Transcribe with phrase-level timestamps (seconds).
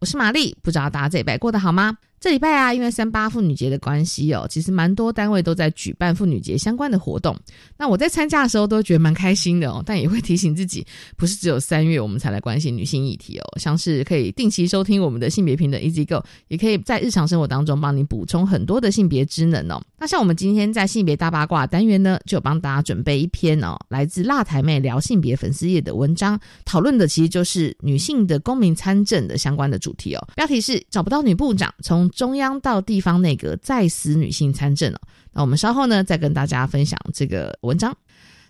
[0.00, 0.56] 我是玛丽。
[0.62, 1.94] 不知道大家这礼拜过得好吗？
[2.18, 7.34] 这礼拜啊，因为三八妇女节的关系哦，其实蛮多单位都在举办妇女节相关的活动。
[7.78, 10.86] 那我在参加的时候都觉得蛮开心的哦，但也会提醒自己，
[11.16, 19.82] 不是只有三月我们才来关心女性议题哦，像是可以定期收听我们的性别平等 Easy Go，也可以在日常生活当中帮你补充很多的性别知能哦。
[19.98, 30.28] 那像我们今天在性别大八卦单元呢，就帮大家准备一篇哦，来自辣台妹聊性别粉丝页的文章，讨论的其实就是女性的公民参政的相关的主主题哦。
[30.36, 35.00] 标题是找不到女部长，从中央到地方内阁再死女性参政哦，
[35.32, 37.96] 那我们稍后呢再跟大家分享这个文章。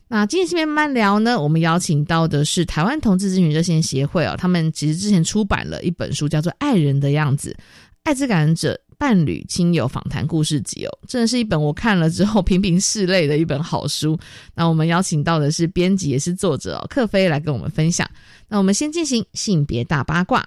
[0.09, 7.57] 那今天这边慢聊呢，我们邀请到的是台湾同志咨询热线协会哦，他们其实之前出版了一本书，叫做《爱人的样子：
[8.03, 14.19] 艾滋感染者伴侣亲友访谈故事集》哦，真的是一本我看了之后频频拭泪的一本好书。
[14.55, 18.09] 那我们邀请到的是编辑也是作者哦，克飞来跟我们分享。
[18.49, 20.45] 那我们先进行性别大八卦。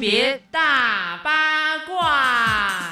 [0.00, 2.88] 别大八卦，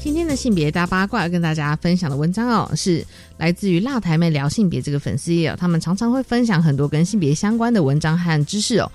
[0.00, 3.04] 今天的性别大八卦跟大家分享的文章哦，是
[3.36, 8.88] 来自于辣台妹聊性别这个粉丝页哦，他们常常会分享很多跟性别相关的文章和知识哦。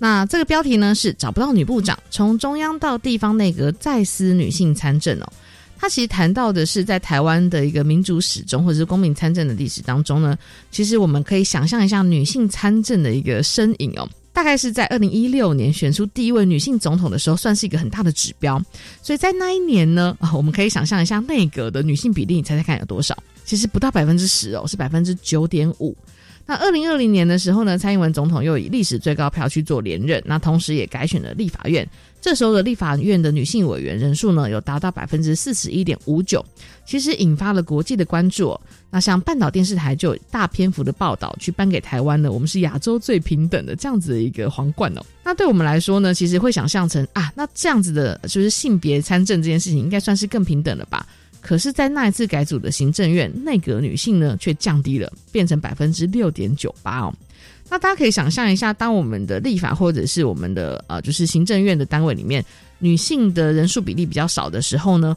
[0.00, 5.32] 那这个标题呢是找不到女部长，从中央到地方内阁再思女性参政哦。
[5.78, 10.36] 他其实谈到的是在台湾的一个民主史中，或者是公民参政的历史当中呢，
[10.72, 14.08] 其实我们可以想象一下女性参政的一个身影哦。
[14.32, 18.60] 大概是在二零一六年选出第一位女性总统的时候，算是一个很大的指标。
[19.02, 23.16] 所以在那一年呢，啊，我们可以想象一下内阁的女性比例，你猜猜看有多少？
[23.44, 25.96] 其实不到百分之十哦，是百分之九点五。
[26.44, 31.88] 那二零二零年的时候呢，蔡英文总统又以历史最高票去做连任，那同时也改选了立法院。
[32.20, 36.44] 这时候的立法院的女性委员人数呢，有达到百分之四十一点五九，
[36.86, 38.58] 其实引发了国际的关注。
[38.94, 45.02] 那像半岛电视台就有大篇幅的报道，去颁给台湾呢，我们是亚洲最平等的这样子的一个皇冠哦。
[45.24, 51.06] 那对我们来说呢，其实会想象成啊，那这样子的，就是性别参政这件事情，应该算是更平等了吧？
[51.40, 57.12] 可是，在那一次改组的行政院内阁女性呢，却降低了，变成百分之六点九八哦。
[57.68, 62.44] 那大家可以想象一下，当我们的立法或者是我们的呃，就是行政院的单位里面，
[62.78, 65.16] 女性的人数比例比较少的时候呢，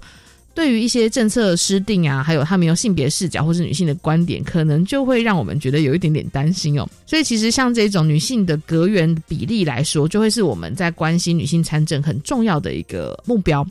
[0.55, 6.87] 对于一些政策施定啊，还有他们用性别视角或是女性的观点，可能就会让我们觉得有一点点担心哦。
[7.05, 13.67] 所以，其实像这种女性的阁员比例来说，就会是我们在关心女性参政很重要的一个目标。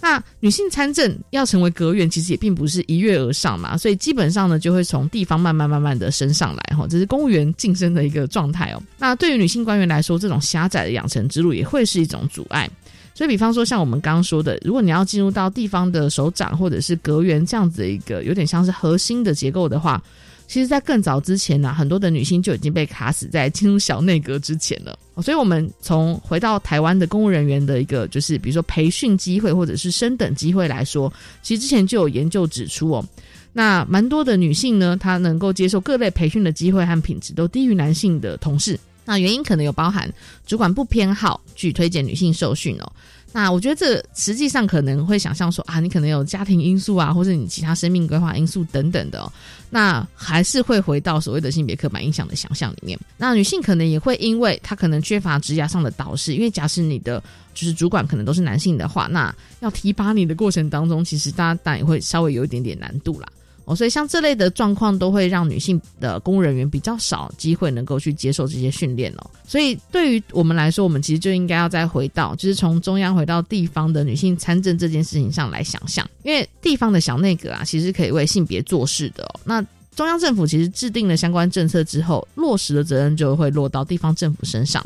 [0.00, 8.80] 那女性参政要成为阁员，其实也并不是一跃而上嘛，所以基本上呢，就会从地方慢慢慢慢的升上来哈，这是公务员晋升的一个状态哦。
[8.96, 12.70] 那对于女性官员来说，这种狭窄的养成之路也会是一种阻碍。
[13.18, 20.00] 所以，比方说像我们刚刚说的，如果你要进入到地方的首长或者是阁员这样子的一个有点像是核心的结构的话。
[20.46, 24.96] 其实，在更早之前呢，很多的女性就已经被卡死在进入小内阁之前了。
[25.20, 31.12] 所以，我们从回到台湾的公务人员的一个，就是比如说培训机会或者是升等机会来说，
[31.42, 33.04] 其实之前就有研究指出哦，
[33.52, 38.78] 那蛮多的女性呢，她能够接受各类培训的机会和品质都低于男性的同事。
[39.08, 40.06] 那原因可能有包含
[40.46, 42.92] 主管不偏好去推荐女性受训哦。
[43.32, 49.32] 那我觉得这实际上可能会想象说啊，你可能有家庭因素啊，或者你其他生命规划因素等等的，
[49.70, 52.98] 那还是会回到所谓的性别刻板印象的想象里面。
[53.16, 57.22] 那女性可能也会因为她可能缺乏职涯上的导师，因为假使你的
[57.54, 63.28] 就是主管可能都是男性的话，那要提拔你的过程当中，其实大家当然也会稍微有一点点难度啦。
[63.68, 69.30] 哦，所以像这类的状况都会让女性的公务人员比较少机会能够去接受这些训练哦。
[69.46, 79.40] 所以对于我们来说，我们其实就应该要再回到，就是从中央回到地方的女性参政这件事情上来想象，因为地方的小内阁啊，其实可以为性别做事的哦。
[79.44, 79.62] 那
[79.98, 84.80] 中央政府其实制定了相关政策之后，落实的责任就会落到地方政府身上。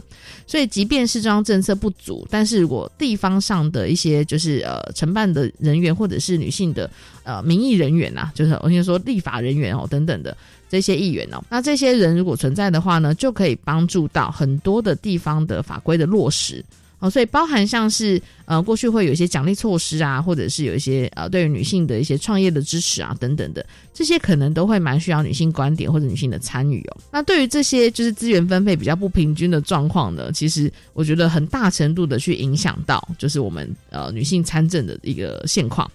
[0.46, 6.90] 所以，即便是中央政策不足，但是如果地方上的一些就是呃承办的人员，或者是女性的
[7.24, 10.34] 呃民意人员呐，就是我先说立法人员哦等等的
[10.70, 16.64] 这些议员哦，那这些人如果存在的话呢，就可以帮助到很多的地方的法规的落实。
[17.02, 26.96] 哦，所以包含像是呃过去会有一些奖励措施啊，或者是有一些呃对于女性的一些创业的支持啊等等的，这些可能都会蛮需要女性观点或者女性的参与哦。
[27.10, 35.90] 那对于这些就是资源分配比较不平均的状况呢，其实我觉得很大程度的去影响到就是我们呃女性参政的一个现况。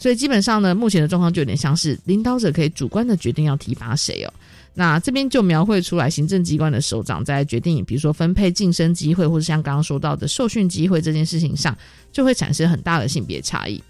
[0.00, 4.32] 所以基本上呢，目前的状况就有点像是领导者可以主观的决定要提拔谁哦。
[4.78, 11.76] 那这边就描绘出来，行政机关的首长在决定，比如说分配晋升机会，或者像刚刚说到的受训机会这件事情上，
[12.12, 13.82] 就会产生很大的性别差异。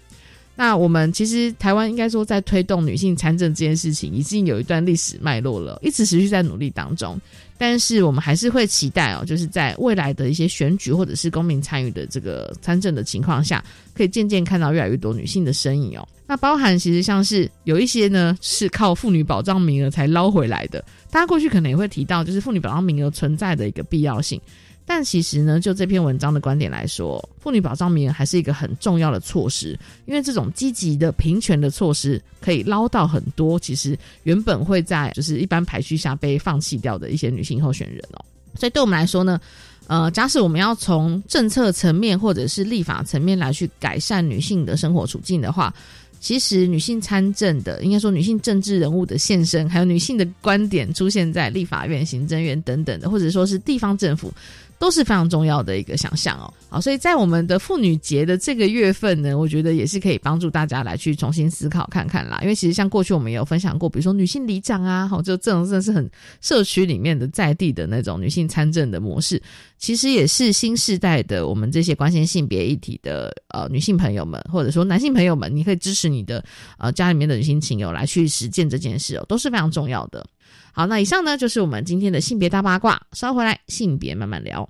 [0.55, 7.21] 那我们其实台湾应该说，在推动女性参政这件事情，已经有一段历史脉络了，一直持续在努力当中。
[7.55, 13.63] 但是我们还是会期待哦，就是在未来的一些选举或者是公民参与的这个参政的情况下，
[13.93, 16.07] 可以渐渐看到越来越多女性的身影哦。
[16.29, 20.79] 那包含其实像是有一些呢是靠妇女保障名额才捞回来的，
[21.09, 24.39] 大家过去可能也会提到，就是妇女保障名额存在的一个必要性。
[24.85, 38.21] 但其实呢，就这篇文章的观点来说，妇女保障名额还是一个很重要的措施，因为这种积极的平权的措施，可以捞到很多其实原本会在就是一般排序下被放弃掉的一些女性候选人哦。
[38.53, 39.41] 所以对我们来说呢，
[39.87, 45.73] 呃，假使我们要从政策层面或者是立法层面来去改善女性的生活处境的话，
[46.19, 54.33] 其实女性参政的，应该说女性政治人物的现身，还有女性的观点出现在立法院、行政院等等的，或者说是地方政府。
[54.79, 62.39] 都是非常重要的一个想象哦，好，所以在我们的妇女节的这个月份呢，我觉得也是可以帮助大家来去重新思考看看啦。
[62.41, 66.09] 因为其实像过去我们也有分享过，比如说女性里长啊，好，就这种真的是很
[66.39, 69.41] 社区里面的在地的那种女性参政的模式，
[69.77, 76.41] 其实也是新时代的我们这些关心性别议题的呃女性朋友们，或者说男性朋友们，你可以支持你的
[76.77, 80.25] 呃家里面的女性亲友来去实践这件事哦，都是非常重要的。
[80.73, 84.69] 好，那以上呢就是我们今天的性别大八卦，稍回来性别慢慢聊。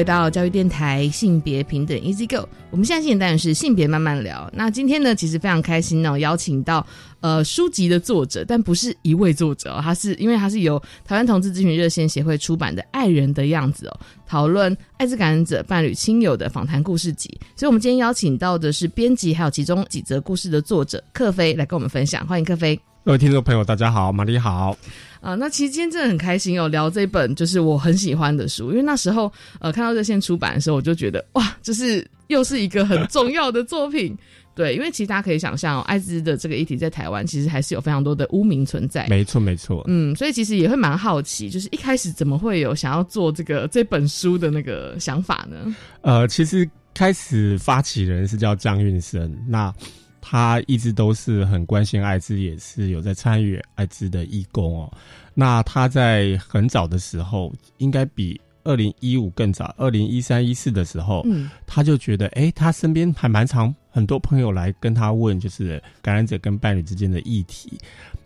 [0.00, 4.50] 回到教育电台性别平等 Easy Go，我们现在进行单元是性别慢慢聊。
[4.54, 6.86] 那今天呢，其实非常开心哦，邀请到
[7.20, 17.28] 呃书籍的作者，但不是一位作者哦，他是因为他是由台湾同志咨询热线协会出版的《爱人的样子》哦，讨论艾滋感染者伴侣亲友的访谈故事集。
[17.54, 22.26] 所以，我们今天邀请到的是编辑，还有其中几则故事的作者克飞来跟我们分享。
[22.26, 22.80] 欢迎克飞。
[23.02, 24.76] 各位听众朋友，大家好，玛丽好。
[25.22, 34.16] 啊，那其实今天真的很开心哦，聊这本就是我很喜欢的书，因为那时候呃看到热线出版的时候，我就觉得哇，就是又是一个很重要的作品。
[34.54, 39.06] 对，因为其实大家可以想象，哦艾滋的这个议题在台湾其实还是有非常多的污名存在。
[39.08, 39.82] 没错，没错。
[39.86, 45.74] 嗯，所以其实也会蛮好奇，就是一开始怎么会有想要做这个这本书的那个想法呢？
[46.02, 49.72] 呃，其实开始发起人是叫张运生，那。
[50.20, 54.92] 他一直都是很关心艾滋，也是有在参与艾滋的义工哦。
[55.34, 67.78] 那他在很早的时候，应该比二零一五更早，二零一三一四的时候，嗯，他就觉得，哎，他身边还蛮常很多朋友来跟他问，就是感染者跟伴侣之间的议题。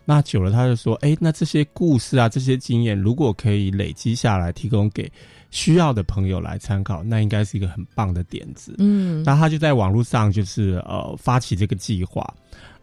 [0.03, 5.11] 那久了，他就说，哎，那这些故事啊，这些经验，如果可以累积下来，提供给。
[5.51, 8.75] 需要的朋友来参考，那应该是一个很棒的点子。
[8.79, 12.25] 嗯，那他就在网络上就是呃发起这个计划。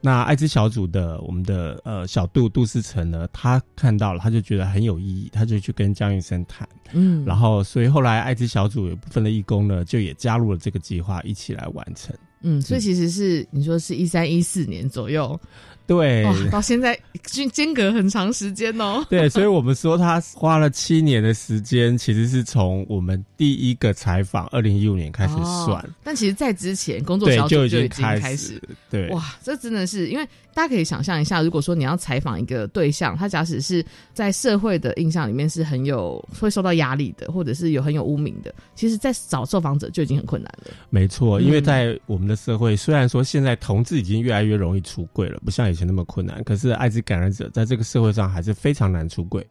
[0.04, 6.69] 那艾滋小组的我们的呃小杜杜思成呢，他看到了，他就觉得很有意义，他就去跟江云生谈。
[6.92, 12.12] 嗯，然后所以后来艾滋小组有部分的义工呢，就也加入了这个计划，一起来完成。
[12.40, 15.40] 嗯，所以其实是你说是一三一四年左右，
[15.87, 19.05] 对，到现在间间隔很长时间哦。
[19.11, 33.84] 对，所以我们说他花了七年的时间，其实是从我们第一个采访二零一五年开始算，哦但其实，在之前工作对小，组就已经开始始。，对，哇，这真的是因为大家可以想象一下，如果说你要采访一个对象，他假使是
[34.14, 40.70] 在社会的印象里面是很有会受到压力的，或者是有很有污名的，其实，在找受访者就已经很困难了。
[40.88, 49.44] 没错，因为嗯在我们的社会，虽然说现在同志已经越来越容易出柜了，不像以前那么困难，可是艾滋感染者在这个社会上还是非常难出柜。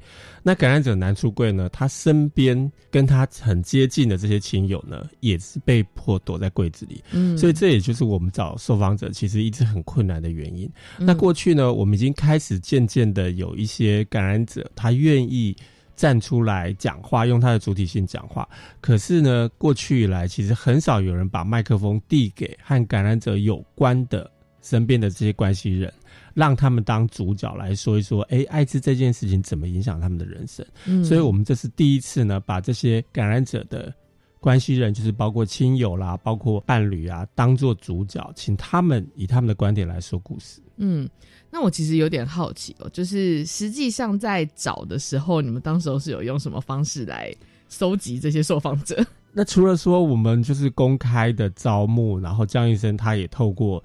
[0.43, 10.69] 那感染者难出柜呢，他身边跟他很接近的这些亲友呢，也是被迫躲在柜子里，嗯，所以这也就是我们找受访者其实一直很困难的原因。
[10.99, 15.55] 嗯那过去呢，我们已经开始渐渐的有一些感染者，他愿意
[15.95, 18.47] 站出来讲话，用他的主体性讲话。
[18.79, 24.29] 可是呢，过去以来，其实很少有人把麦克风递给和感染者有关的
[24.61, 25.93] 身边的这些关系人，
[26.33, 30.65] 让他们当主角来说一说，诶，艾滋这件事情怎么影响他们的人生。
[30.85, 33.93] 嗯所以我们这是第一次呢，把这些感染者的
[34.39, 40.61] 关系人，就是包括亲友啦，包括伴侣啊，当做主角，请他们以他们的观点来说故事。
[40.77, 41.07] 嗯，
[41.51, 47.31] 那我其实有点好奇哦，就是实际上在找的时候，你们当时候是有用什么方式来
[47.67, 49.05] 搜集这些受访者？
[49.31, 53.81] 那除了说我们就是公开的招募，然后江医生他也透过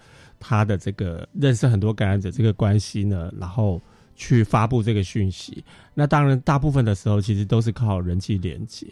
[0.49, 3.83] 他的这个认识很多感染者这个关系呢，然后
[4.15, 5.65] 去发布这个讯息。
[5.93, 8.87] 那当然，大部分的时候其实都是靠人际连接。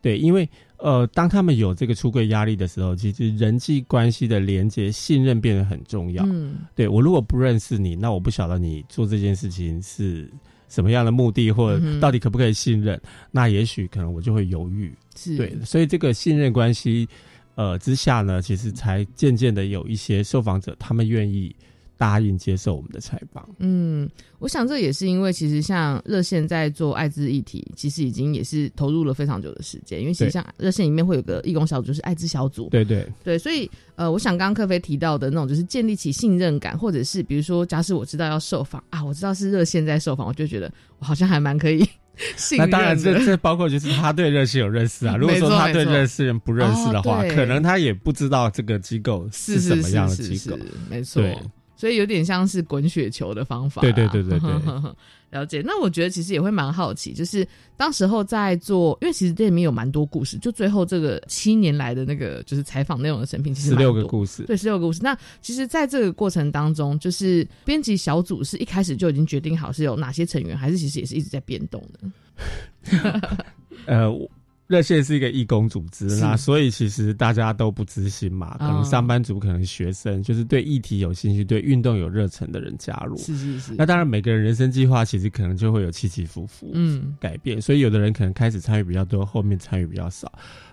[0.00, 6.24] 对，因为呃，当他们有这个出柜压力的时候，其实人际关系的连接、信任变得很重要。
[6.26, 10.28] 嗯对我如果不认识你，那我不晓得你做这件事情是
[10.68, 13.00] 什么样的目的，或者到底可不可以信任，
[13.30, 14.92] 那也许可能我就会犹豫。
[15.14, 17.08] 是对，所以这个信任关系，
[17.58, 21.52] 呃之下呢，其实才渐渐的有一些受访者，他们愿意
[21.96, 23.48] 答应接受我们的采访。
[23.58, 41.84] 嗯，我想这也是因为其实像热线在做艾滋议题，其实已经也是投入了非常久的时间，因为其实像热线里面会有个义工小组，就是艾滋小组，对对对，所以呃，我想刚刚克菲提到的那种，就是建立起信任感，或者是比如说，假使我知道要受访啊，我知道是热线在受访，我就觉得我好像还蛮可以。
[42.58, 45.16] 那当然这，这包括就是他对认识有认识啊。
[45.16, 50.58] 如果说他对没错没错热线不认识的话，哦可能他也不知道这个机构是什么样的机构。
[50.90, 51.36] 没错对。
[51.78, 53.92] 所以有点像是滚雪球的方法啦。
[53.92, 54.92] 对对对对对
[55.30, 55.62] 了解。
[55.64, 64.04] 那我觉得其实也会蛮好奇，就是当时候在做，因为其实这里面有蛮多故事，就最后这个七年来的那个就是采访内容的成品，其实十六个。
[64.06, 65.00] 故事，对，十六个故事。
[65.02, 73.28] 那其实，在这个过程当中，就是编辑小组是一开始就已经决定好是有哪些成员，还是其实也是一直在变动的？
[73.86, 74.28] 呃，我
[74.68, 83.16] 热线是一个义工组织，是那所以其实大家都不知心嘛，可能哦上班族，可能学生，就是对议题有兴趣、对运动有热忱的人加入。
[83.16, 83.74] 是是是。
[83.78, 86.70] 那当然，每个人人生计划其实可能就会有起起伏伏。
[86.74, 90.30] 嗯改变，所以有的人可能开始参与比较多，后面参与比较少。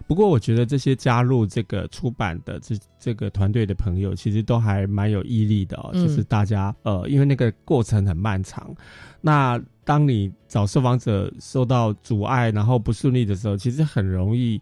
[0.08, 5.92] 不过，我觉得这些加入这个出版的这这个团队的朋友，其实都还蛮有毅力的哦。
[5.94, 8.76] 嗯就是大家呃，因为那个过程很漫长，
[9.22, 14.60] 那当你找受访者受到阻碍，然后不顺利的时候，其实很容易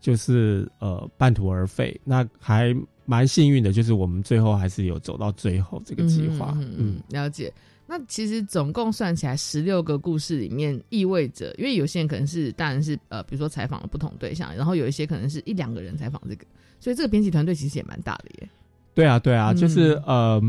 [0.00, 2.00] 就是呃半途而废。
[2.04, 2.74] 那还
[3.04, 6.54] 蛮幸运的，就是我们最后还是有走到最后这个计划。
[6.56, 7.52] 嗯嗯嗯，了解。
[7.92, 16.46] 那其实总共算起来十六个故事里面，意味着，因为有些人可能是，当然是呃，比如说采访了不同对象，然后有一些可能是一两个人采访这个，
[16.78, 18.48] 所以这个编辑团队其实也蛮大的耶。
[18.94, 20.40] 对啊，对啊，嗯就是呃，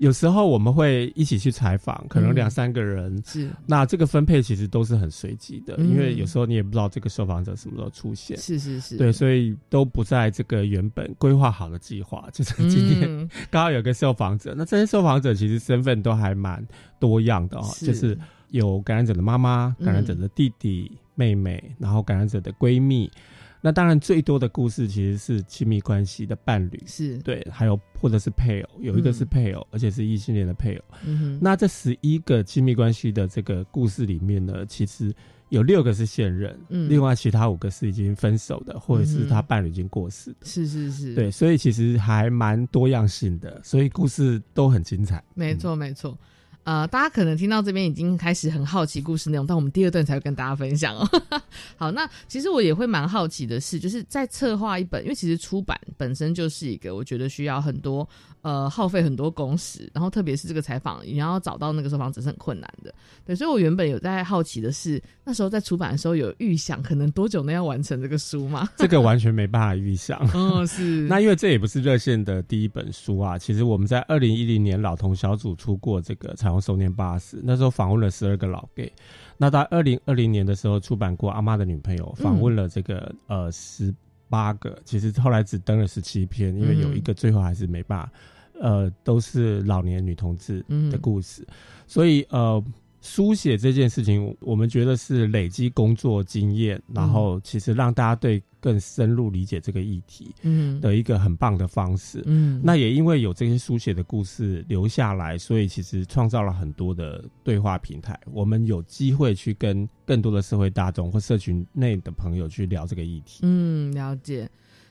[0.00, 3.22] 有时候我们会一起去采访，可能嗯两三个人。
[3.22, 12.26] 是那这个分配其实都是很随机的，嗯因为有时候你也不知道这个受访者什么时候出现，是是是，对，所以都不在这个原本规划好的计划。
[12.32, 16.66] 就是今天嗯 刚好有个受访者，那这些受访者其实身份都还蛮
[16.98, 23.10] 多样的哦，是就是有感染者的妈妈、嗯感染者的弟弟、妹妹，然后感染者的闺蜜。
[23.60, 30.84] 那当然最多的故事其实是亲密关系的伴侣，是，对，还有或者是配偶，有一个是嗯配偶，而且是异性恋的配偶。
[31.04, 35.14] 嗯，那这十一个亲密关系的这个故事里面呢，其实
[35.50, 40.46] 有六个是现任，嗯另外其他五个是已经分手的，或者是他伴侣已经过世的。
[40.46, 45.22] 是是是，对，所以其实还蛮多样性的，所以故事都很精彩。
[45.34, 46.16] 没错，没错。
[46.64, 51.08] 呃，大家可能听到这边已经开始很好奇故事内容，但我们第二段才会跟大家分享哦。
[51.76, 58.06] 好，那其实我也会蛮好奇的是，就是在策划一本，因为其实出版本身就是一个我觉得需要很多
[58.42, 62.94] 呃耗费很多工时，然后特别是这个采访，你要找到那个受访者是很困难的。
[63.24, 68.68] 对，所以我原本有在好奇的是，那时候在出版的时候有预想可能多久内要完成这个书吗？
[68.76, 70.18] 这个完全没办法预想。
[70.34, 71.02] 哦，是。
[71.08, 78.92] 那因为这也不是热线的第一本书啊，其实我们在二零一零年老同小组出过这个彩虹手念八十，那时候访问了十二个老 gay。
[79.36, 83.94] 那在二零二零年的时候出版过阿妈的女朋友，访问了这个呃十
[84.28, 88.12] 八个，其实后来只登了十七篇，因为有一个最后还是没办法，
[88.60, 91.46] 呃，都是老年女同志的故事，
[91.86, 92.62] 所以呃。
[93.00, 102.22] 书写这件事情，我们觉得是累积工作经验，然后其实让大家对更深入理解这个议题，嗯，的一个很棒的方式。
[102.26, 113.40] 嗯，那也因为有这些书写的故事留下来，所以其实创造了很多的对话平台，我们有机会去跟更多的社会大众或社群内的朋友去聊这个议题。
[113.42, 114.48] 嗯，了解。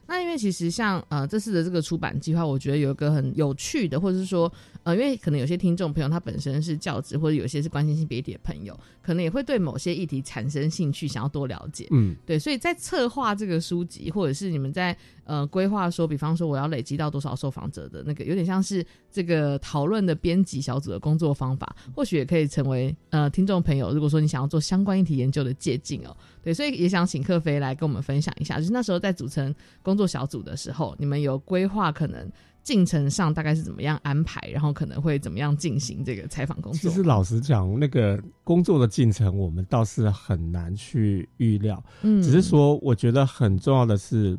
[0.10, 4.51] 那因为其实像呃这次的这个出版计划，我觉得有一个很有趣的，或者是说
[4.82, 11.88] 呃，因为可能有些听众朋友他本身是教职，或者有些是关心性别的朋友，可能也会对某些议题产生兴趣，想要多了解。
[11.92, 26.16] 嗯，对，所以在策划这个书籍，或者是你们在呃规划说，比方说我要累积到多少受访者的那个，有点像是这个讨论的编辑小组的工作方法，或许也可以成为呃听众朋友，如果说你想要做相关议题研究的借鉴哦。
[26.44, 32.32] 对，所以也想请克飞来跟我们分享一下，就是那时候在组成工作小组的时候，你们有规划可能
[32.63, 36.89] 进程上大概是怎么样安排，然后可能会怎么样进行这个采访工作？
[36.89, 44.38] 其实老实讲，那个工作的进程我们倒是很难去预料，嗯，只是说我觉得很重要的是。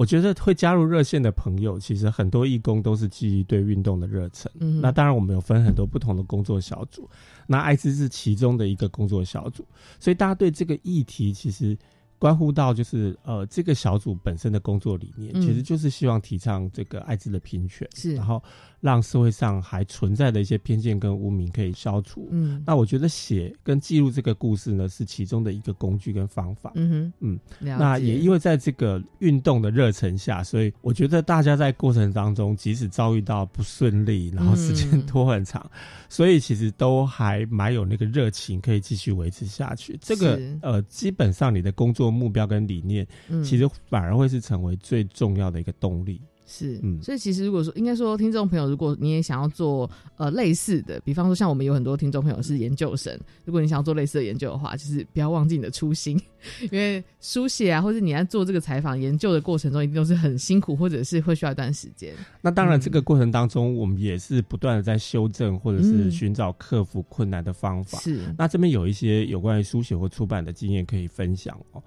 [0.00, 4.50] 我觉得会加入热线的朋友，其实很多义工都是基于对运动的热忱。
[4.58, 7.06] 嗯，那当然我们有分很多不同的工作小组，
[7.46, 9.62] 那艾滋是其中的一个工作小组，
[9.98, 11.76] 所以大家对这个议题其实。
[12.20, 18.42] 关乎到就是呃这个小组本身的工作理念，其实就是希望提倡这个艾滋的平权，是然后
[18.80, 22.28] 让社会上还存在的一些偏见跟污名可以消除。
[22.30, 26.72] 嗯，那我觉得写跟记录这个故事呢，是其中的一个工具跟方法。
[26.74, 35.68] 嗯哼，嗯，那也因为在这个运动的热忱下，所以我觉得大家在过程当中，即使遭遇到不顺利，然后时间拖很长，
[36.08, 39.98] 所以其实都还蛮有那个热情可以继续维持下去。
[40.02, 42.10] 这个呃，基本上你的工作。
[42.10, 43.06] 目标跟理念，
[43.42, 46.20] 其实反而会是成为最重要的一个动力。
[46.52, 56.20] 是，嗯，所以其实如果说，应该说，听众朋友，如果你也想要做呃类似的，比方说像我们有很多听众朋友是研究生，如果你想要做类似的研究的话，就是不要忘记你的初心，
[56.72, 62.12] 因为书写啊，或者你在做这个采访研究的过程中，一定都是很辛苦，或者是会需要一段时间。
[62.40, 67.98] 那当然，这个过程当中，我们也是不断的在修正，或者是寻找克服困难的方法。
[68.00, 71.80] 是，那这边有一些有关于书写或出版的经验可以分享哦。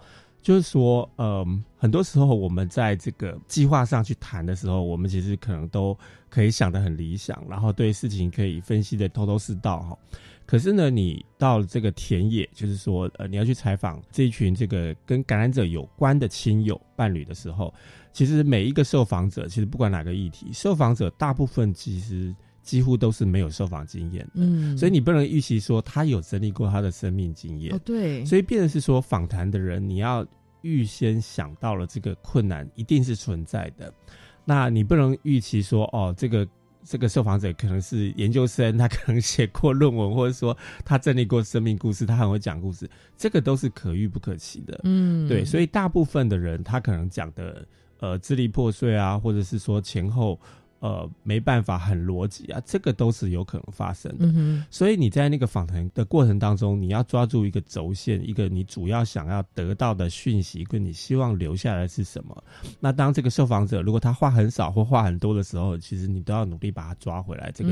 [0.43, 5.97] 就是说，嗯，很多时候我们在这个计划上去谈的时候，我们其实可能都
[6.29, 9.97] 可以想得很理想，然后对事情可以分析的头头是道哈。
[10.45, 17.73] 可是呢，你到了这个田野，就是说，呃，你要去采访这一群这个跟感染者有关的亲友伴侣的时候，
[18.11, 22.35] 其实每一个受访者，其实不管哪个议题，受访者大部分其实。
[22.63, 30.25] 几乎都是没有受访经验的，嗯，所以你不能预期说他有整理过他的生命经验，哦，对，所以变的是说访谈的人，你要
[30.61, 33.93] 预先想到了这个困难一定是存在的，
[34.45, 36.47] 那你不能预期说哦，这个
[36.85, 47.67] 这个受访者可能是研究生，他可能写过论文，或者说他整理过生命故事，他很会讲故事，这个都是可遇不可期的，嗯，对，所以大部分的人他可能讲的
[47.99, 50.39] 呃支离破碎啊，或者是说前后。
[50.83, 54.65] 呃，没办法，很逻辑啊，这个都是有可能发生的。
[54.69, 62.43] 所以你在那个访谈的过程当中，你要抓住一个轴线，一个你主要想要得到的讯息，跟你希望留下来是什么。
[62.81, 67.49] 那当这个受访者如果他话很少或话很多的时候，其实你都要努力把他抓回来。
[67.55, 67.69] 这个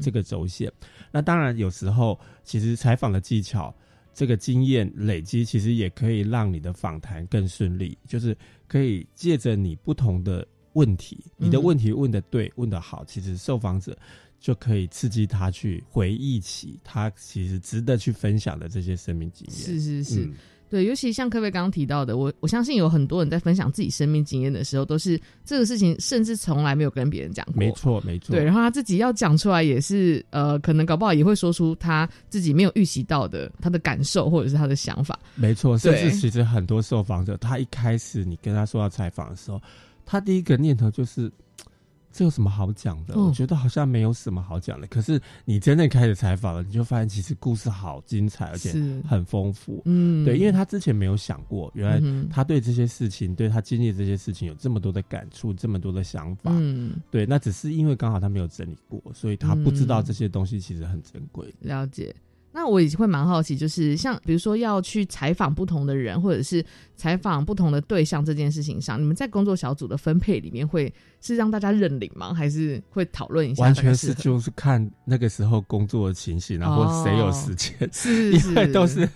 [0.00, 0.70] 这个轴线。
[1.10, 3.74] 那当然有时候，其实采访的技巧，
[4.14, 7.98] 这个经验累积，其实也可以让你的访谈更顺利。
[8.06, 10.46] 就是可以借着你不同的。
[10.74, 13.96] 问题，你的问题问的对，问的好，其实受访者
[14.40, 19.56] 就可以刺激他去回忆起他其实值得去分享的这些生命经验。
[19.56, 20.28] 是是是，
[20.68, 27.54] 对，尤其像科贝刚刚提到的，我我相信有很多人在分享自己生命经验的时候，都是这个事情，甚至从来没有跟别人讲过。
[27.56, 28.34] 没错，没错。
[28.34, 35.18] 对，然后他自己要讲出来，也是呃，可能搞不好也会说出他自己没有预习到的他的感受，或者是他的想法。
[35.34, 39.60] 没错，甚至其实很多受访者，他一开始你跟他说要采访的时候。
[40.04, 41.30] 他第一个念头就是，
[42.12, 43.14] 这有什么好讲的？
[43.14, 44.86] 嗯我觉得好像没有什么好讲的。
[44.88, 49.80] 可是你真正开始采访了，你就发现其实故事好精彩，而且是很丰富。
[49.86, 56.50] 嗯对，因为他之前没有想过，原来他对这些事情，对他经历这些事情有这么多的感触，这么多的想法。
[56.52, 61.54] 嗯对，那只是因为刚好他没有整理过，所以他不知道嗯这些东西其实很珍贵。
[61.60, 62.14] 了解。
[62.52, 72.34] 那我也会蛮好奇，就是像比如说要去采访不同的人，或者是采访不同的对象这件事情上，你们在工作小组的分配里面会是让大家认领吗？
[72.34, 73.62] 还是会讨论一下？
[73.62, 79.08] 完全是就是看那个时候工作的情形，然后谁有时间，是 因为都是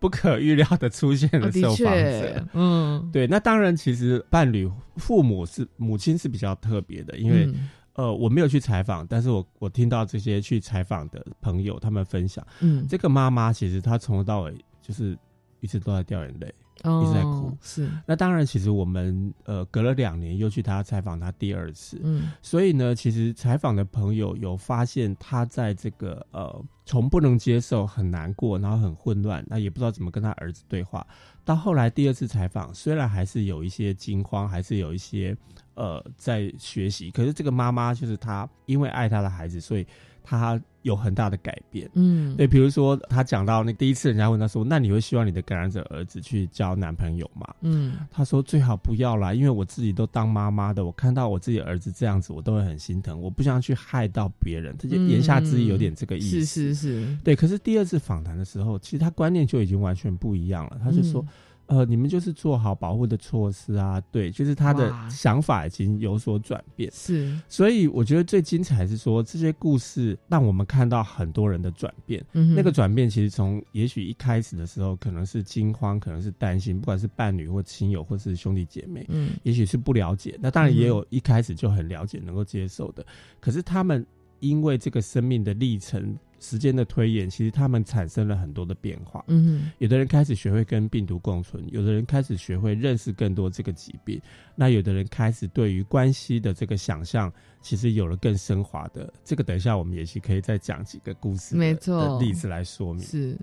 [0.00, 1.84] 不可预料的出现哦的的受访确
[2.20, 15.18] 者。，嗯，对，那当然，其实伴侣、父母是母亲是比较特别的，因为、嗯呃，我没有去采访，但是我我听到这些去采访的朋友他们分享，嗯，这个妈妈其实她从头到尾就是
[15.60, 16.54] 一直都在掉眼泪。
[16.84, 31.06] 一直在哭是，那当然，其实我们呃隔了两年又去她采访她第二次，嗯所以呢，其实采访的朋友有发现她在这个呃从不能接受、很难过，然后很混乱，那也不知道怎么跟她儿子对话。
[31.44, 35.36] 到后来第二次采访，虽然还是有一些惊慌，还是有一些
[35.74, 39.86] 呃在学习，可是这个妈妈就是她因为爱她的孩子，所以
[40.22, 41.88] 她有很大的改变。
[41.94, 54.76] 嗯，对，比如说她讲到那第一次，人家问她说：“那你会希望你的感染者儿子去交男朋友吗？”嗯她说最好不要啦，因为我自己都当妈妈的，我看到我自己儿子这样子，我都会很心疼，我不想去害到别人。
[54.76, 56.44] 他就言下之意有点这个意思。
[56.44, 60.80] 是是是，对，可是第二次访谈的时候，其实她观念就已经完全不一样了。
[60.82, 61.24] 她就说，
[61.72, 66.92] 呃，你们就是做好保护的措施啊，对，就是他的想法已经有所转变。
[66.92, 72.22] 是，所以我觉得最精彩是说，这些故事让我们看到很多人的转变。
[72.34, 80.38] 嗯那个转变其实从也许一开始的时候，可能是惊慌，可能是担心，不管是伴侣或亲友或是兄弟姐妹，嗯也许是不了解。
[80.42, 83.02] 那当然也有一开始就很了解、能够接受的。
[83.40, 84.04] 可是他们
[84.40, 89.24] 因为这个生命的历程、时间的推演，其实他们产生了很多的变化。
[89.28, 94.20] 嗯哼有的人开始学会跟病毒共存，有的人开始学会认识更多这个疾病，
[94.56, 99.10] 那有的人开始对于关系的这个想象，其实有了更升华的。
[99.24, 103.02] 这个等一下我们也是可以再讲几个故事的没错的例子来说明。
[103.04, 103.38] 是。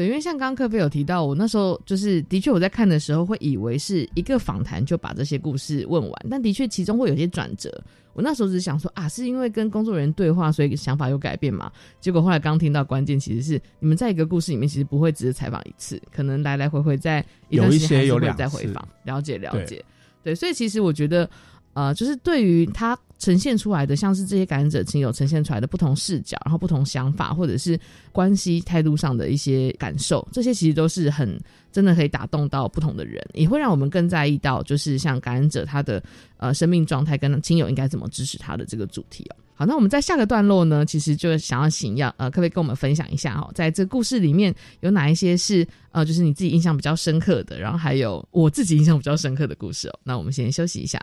[0.00, 7.70] 对，因为像刚刚科菲有提到，我那时候就是的确我在看的时候会以为是一个访谈就把这些故事问完，但的确其中会有些转折。
[8.14, 11.70] 我那时候只是想说啊，是因为跟工作人员对话，所以想法有改变嘛？
[12.00, 19.84] 结果后来刚听到关键其实是你们在一个故事里面其实不会只是采访一次，可能来来回回在一段有一些时间还是会有两再回访，了解了对解。
[20.22, 21.28] 对，所以其实我觉得，
[21.74, 27.78] 呃，就是对于他呈现出来的，像是这些感染者亲友呈现出来的不同视角，然后不同想法，或者是
[28.10, 31.38] 关系态度上的一些感受，这些其实都是很
[31.70, 36.02] 真的可以打动到不同的人，也会让我们更在意到，就是像感染者他的
[36.38, 39.36] 呃生命状态跟亲友应该怎么支持他的这个主题哦。
[39.54, 50.00] 好，那我们在下个段落呢，其实就想要请要呃，可不可以跟我们分享一下哦，在这故事里面有哪一些是呃，就是你自己印象比较深刻的，然后还有我自己印象比较深刻的故事哦。
[50.02, 50.98] 那我们先休息一下。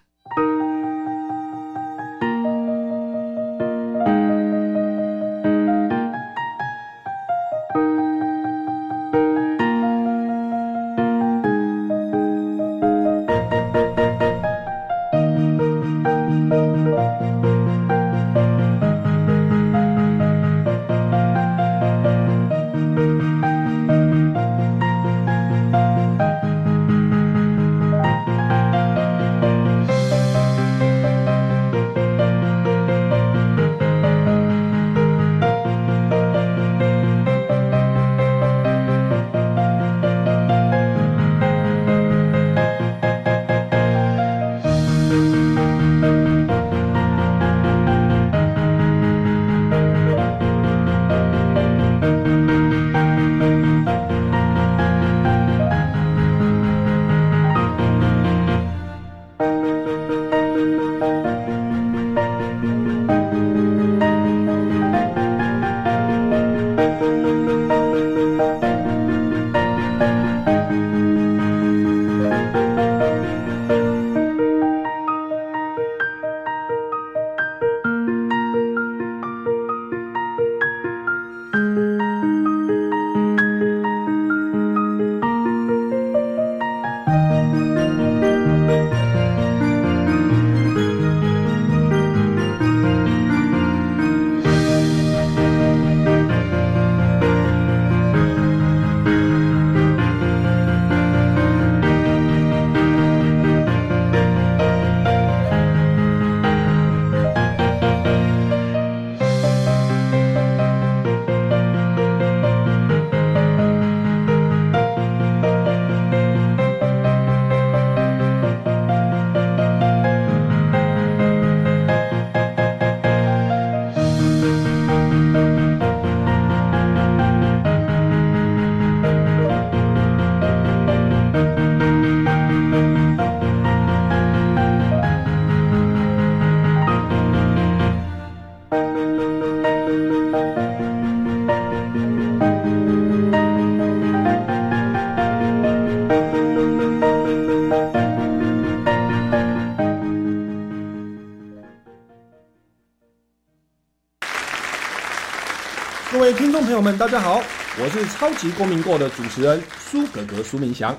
[156.95, 157.41] 大家好，
[157.81, 160.97] 我是超级公民购的主持人苏格格苏明祥。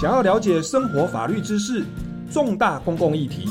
[0.00, 1.84] 想要了解生活法律知识、
[2.30, 3.46] 重大公共议题、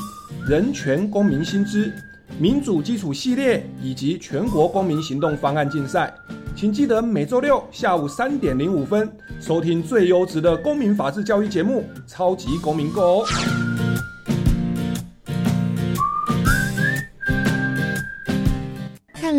[0.46, 1.90] 人权公民新知、
[2.38, 6.12] 民主基础系列以及全国公民行动方案竞赛，
[6.54, 13.69] 请记得每周六下午三点零五分收听最优质的公民法治教育节目《超级公民购》哦。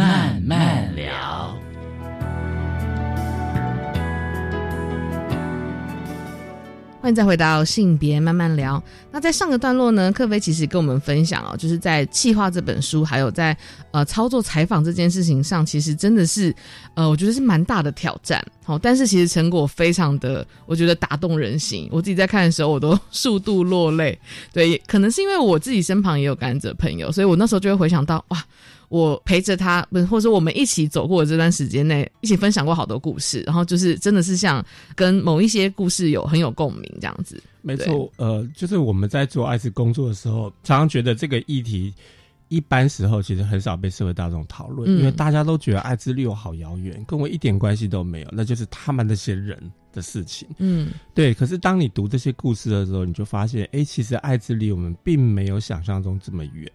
[0.00, 1.54] 慢慢聊，
[7.02, 8.82] 欢迎再回到性别，慢慢聊。
[9.12, 13.54] 那在上个段落呢，克菲其实跟我们分享哦，就是在企划这本书，还有在
[13.90, 16.54] 呃操作采访这件事情上，其实真的是
[16.94, 18.42] 呃，我觉得是蛮大的挑战。
[18.64, 21.86] 好，但是其实成果非常的，我觉得打动人心。
[21.92, 24.18] 我自己在看的时候，我都数度落泪。
[24.50, 28.42] 对，可能是因为我自己身旁也有感染者朋友，所以我那时候就会回想到哇。
[28.90, 34.62] 我陪着他，不，或者说我们一起走过这段时间内，一起分享过好多故事，然后就是真的是像
[34.94, 37.40] 跟某一些故事有很有共鸣这样子。
[37.62, 41.94] 没错，呃，就是我们在做艾滋工作的时候，常常觉得这个议题
[42.48, 49.56] 一般时候其实很少被社会大众讨论，因为大家都觉得艾滋离我好遥远，跟我一点关系都没有，那就是他们那些人
[49.92, 50.48] 的事情。
[50.58, 51.32] 嗯，对。
[51.32, 56.68] 可是当你读这些故事的时候，你就发现，哎，其实艾滋离我们并没有想象中这么远。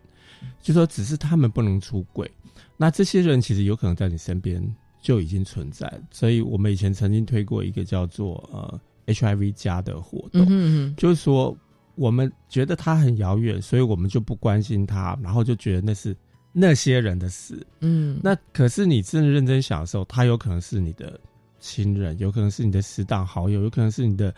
[0.61, 2.29] 就说只是他们不能出轨，
[2.77, 4.61] 那这些人其实有可能在你身边
[5.01, 5.91] 就已经存在。
[6.11, 10.47] 所以我们以前曾经推过一个叫做呃 HIV 加的活动，嗯
[10.89, 11.55] 嗯就是说
[11.95, 16.15] 我们觉得他很遥远，所以我们就不关心他，然后就觉得那是
[16.51, 17.65] 那些人的事。
[17.81, 21.19] 嗯，那可是你真的认真想的时候，他有可能是你的
[21.59, 24.33] 亲人，有可能是你的死党好友，有可能是你的。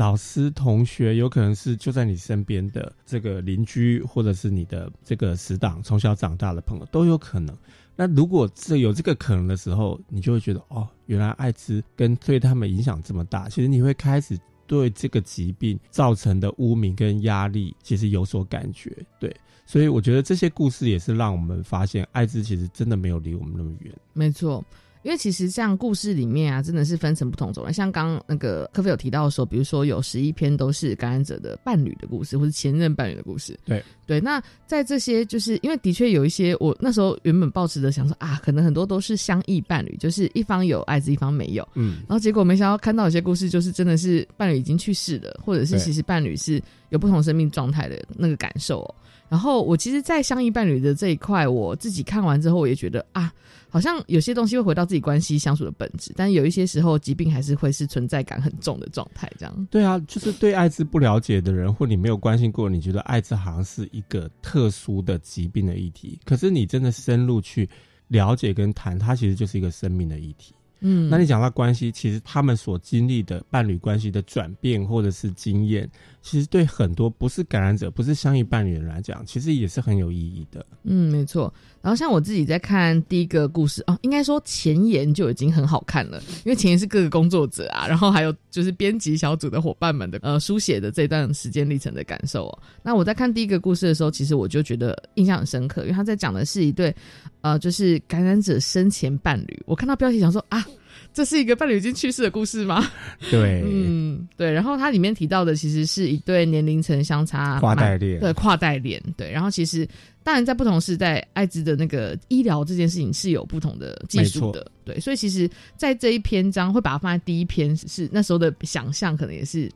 [0.00, 7.54] 老师、同学有可能是就在你身边的这个邻居，或者是你的这个死党，从小长大的朋友都有可能。
[7.96, 13.46] 那如果这有这个可能的时候，你就会觉得哦，原来艾滋跟对他们影响这么大。
[13.50, 18.90] 其实你会开始对这个疾病造成的污名跟压力，其实有所感觉。
[19.18, 19.36] 对，
[19.66, 23.94] 所以我觉得这些故事也是让我们发现，艾滋其实真的没有离我们那么远。
[24.14, 24.64] 没错。
[25.02, 27.72] 因为其实像故事里面啊，真的是分成不同种类。
[27.72, 33.58] 像刚那个科菲有提到说，比如说有十一篇都是感染者的伴侣的故事，或是前任伴侣的故事。
[33.64, 41.66] 对对，那在这些，就是因为的确有一些，我那时候原本抱持着想说啊，可能很多都是相异伴侣，就是一方有艾滋，一方没有。
[41.74, 41.98] 嗯。
[42.00, 48.84] 然后结果没想到看到有些故事，就是真的是伴侣已经去世了，或者是其实伴侣是有不同生命状态的那个感受。
[49.30, 53.32] 然后我其实，在相依伴侣的这一块，我自己看完之后，我也觉得啊。
[53.72, 59.30] 好像有些东西会回到自己关系相处的本质，但有一些时候疾病还是会是存在感很重的状态。
[59.38, 66.18] 这样对啊，就是对艾滋不了解的人，或你没有关心过，你觉得艾滋好像是一个特殊的疾病的议题。
[66.24, 67.68] 可是你真的深入去
[68.08, 70.52] 了解跟谈，它其实就是一个生命的议题。
[70.80, 75.88] 嗯，那你讲到关系，其实他们所经历的伴侣关系的转变或者是经验，
[76.22, 80.64] 其实对很多不是感染者、不是相遇伴侣的人来讲，其实也是很有意义的。
[80.84, 81.52] 嗯，没错。
[81.82, 92.58] 然后像我自己在看第一个故事哦，应该说前言就已经很好看了，因为前言是各个工作者啊，然后还有就是编辑小组的伙伴们的呃书写的这段时间历程的感受哦。
[92.82, 96.94] 那我在看第一个故事的时候，其实我就觉得印象很深刻，因为他在讲的是一对
[97.40, 99.62] 呃，就是感染者生前伴侣。
[99.66, 100.64] 我看到标题想说啊。
[101.12, 102.88] 这是一个伴侣已经去世的故事吗？
[103.32, 104.52] 对， 嗯，对。
[104.52, 109.28] 然后它里面提到的其实是一对年龄层相差跨代恋，对跨代恋，对。
[109.28, 109.88] 然后其实
[110.22, 115.00] 当然在不同时代，艾滋的那个医疗这件事情是有不同的技术的，对。
[115.00, 119.68] 所以其实，在这一篇章会把它放在第一篇，是那时候的想象，可能也是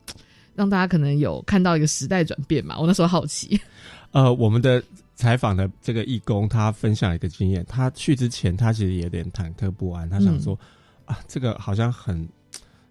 [0.55, 2.79] 让大家可能有看到一个时代转变嘛。
[2.79, 3.59] 我那时候好奇，
[4.11, 4.81] 呃，我们的
[5.15, 10.57] 采访的这个义工他分享一个经验，他去之前他其实有点忐忑不安，他想说。
[11.05, 12.27] 啊，这个好像很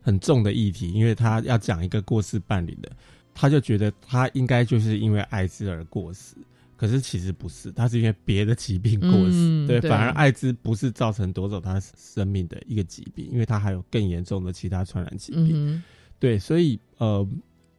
[0.00, 2.88] 很重的议题，因为他要讲一个过世伴侣的，
[3.34, 6.36] 他就觉得他应该就是因为艾滋而过世，
[6.76, 15.82] 可是其实不是，他是因为别的疾病过世，对，反而艾滋不是造成夺走他生命的一个疾病，因为他还有更严重的其他传染疾病，
[16.20, 17.28] 对，所以呃，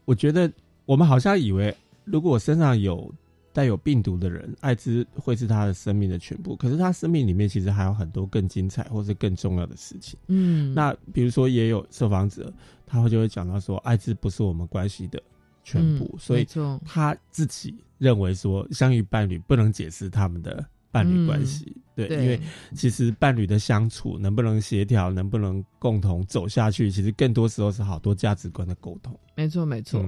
[0.04, 0.52] 我觉得
[0.84, 3.10] 我们好像以为如果我身上有。
[3.56, 6.58] 带有病毒的人，艾滋会是他的生命的全部。
[6.58, 10.20] 可是他生命里面其实还有很多更精彩或是更重要的事情。
[10.28, 12.54] 嗯，那比如说也有受访者，
[12.86, 15.24] 他会就会讲到说，艾滋不是我们关系的
[15.64, 16.46] 全部，所以
[16.84, 21.78] 他自己认为说，相遇伴侣不能解释他们的伴侣关系。
[21.96, 22.38] 对，因为
[22.76, 29.18] 其实伴侣的相处能不能协调，能不能共同走下去，其实更多时候是好多价值观的沟通。
[29.34, 30.06] 没错，没错。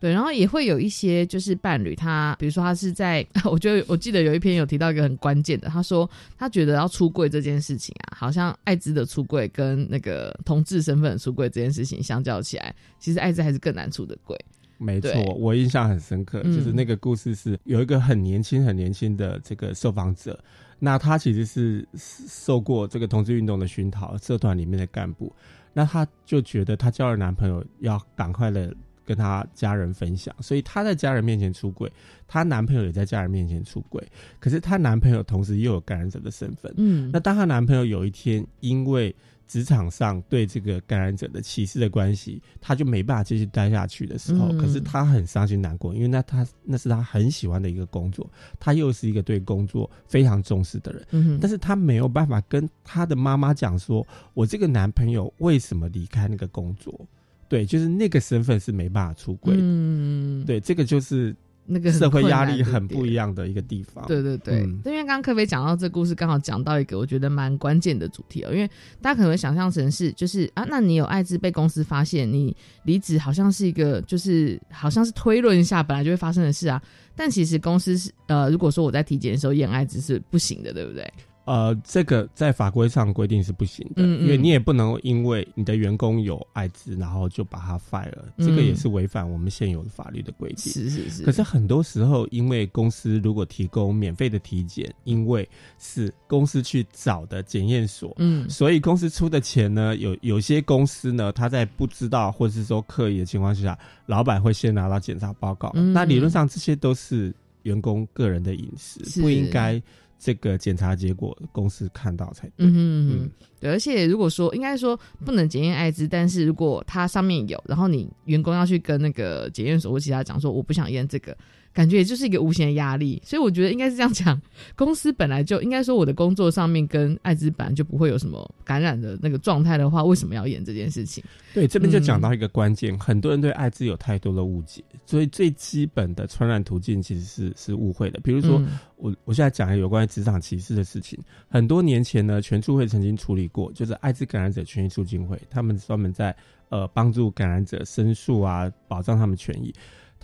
[0.00, 14.38] 对，然后也会有一些就是伴侣，他比如说他是在， 我觉得我记得有一篇有提到一个很关键的，他说他觉得要出柜这件事情啊，好像艾滋的出柜跟那个同志身份的出柜这件事情相较起来，其实艾滋还是更难出的柜。
[14.76, 20.38] 没错，我印象很深刻，就是那个故事是有一个很年轻、很年轻的这个受访者，
[20.78, 25.34] 那他其实是受过这个同志运动的熏陶，社团里面的干部，
[25.72, 28.74] 那他就觉得他交了男朋友要赶快的。
[29.04, 31.90] 跟她家人分享，所以她在家人面前出轨，
[32.26, 34.02] 她男朋友也在家人面前出轨。
[34.40, 36.72] 可是她男朋友同时又有感染者的身份。
[36.76, 39.14] 嗯，那当她男朋友有一天因为
[39.46, 51.06] 职场上对这个感染者的歧视的关系，他就没办法继续待下去的时候，可是她很伤心难过，因为那她那是她很喜欢的一个工作，她又是一个对工作非常重视的人。
[51.10, 56.98] 嗯，但是她没有办法跟她的妈妈讲说，我这个男朋友为什么离开那个工作。
[57.48, 60.44] 对，就是那个身份是没办法出轨的。
[60.46, 61.34] 对，这个就是
[61.66, 64.06] 那个社会压力很不一样的一个地方。
[64.06, 68.52] 对对对，因为刚刚科菲讲到这故事，刚好讲到一个我觉得蛮关键的主题哦。
[68.52, 68.68] 因为
[69.00, 72.54] 大家可能会想象成是，就是啊，那你有艾滋被公司发现，你
[72.84, 76.82] 离职好像是一个，就是好像是推论一下本来就会发生的事啊。
[77.16, 81.10] 但其实公司是呃，如果说我在体检的时候验艾滋是不行的，对不对？
[81.44, 90.72] 呃，这个在法规上规定是不行的，因为你也不能因为你的员工有艾滋，然后就把他 fire，这个也是违反我们现有的法律的规定。
[90.72, 91.22] 是是是。
[91.22, 95.46] 可是很多时候，因为公司如果提供免费的体检，因为
[95.78, 105.70] 是公司去找的检验所，嗯，所以公司出的钱呢，有有些公司呢，他在不知道或者是说刻意的情况下，老板会先拿到检查报告。
[105.74, 109.82] 那理论上这些都是员工个人的隐私，不应该。
[110.18, 112.66] 这个检查结果公司看到才对。
[112.66, 113.70] 嗯嗯，对。
[113.70, 121.36] 而且如果说应该说不能检验艾滋，但是如果它上面有，然后你员工要去跟那个检验所或其他讲说我不想验这个。
[121.74, 124.40] 感觉也就是一个无形的压力，所以我觉得应该是这样讲：
[124.76, 131.22] 公司本来就应该说，我的工作上面跟艾滋本来就不会有什么感染的那个状态的话，为什么要演这件事情？
[131.52, 138.20] 对，这边就讲到一个关键，很多人对艾滋有太多的误解，所以最基本的传染途径其实是是误会的。
[138.20, 138.62] 比如说，
[138.96, 146.34] 我我现在讲有关于职场歧视的事情，很多年前呢，全助会曾经处理过，就是艾滋感染者权益促进会，他们专门在
[146.68, 149.74] 呃帮助感染者申诉啊，保障他们权益。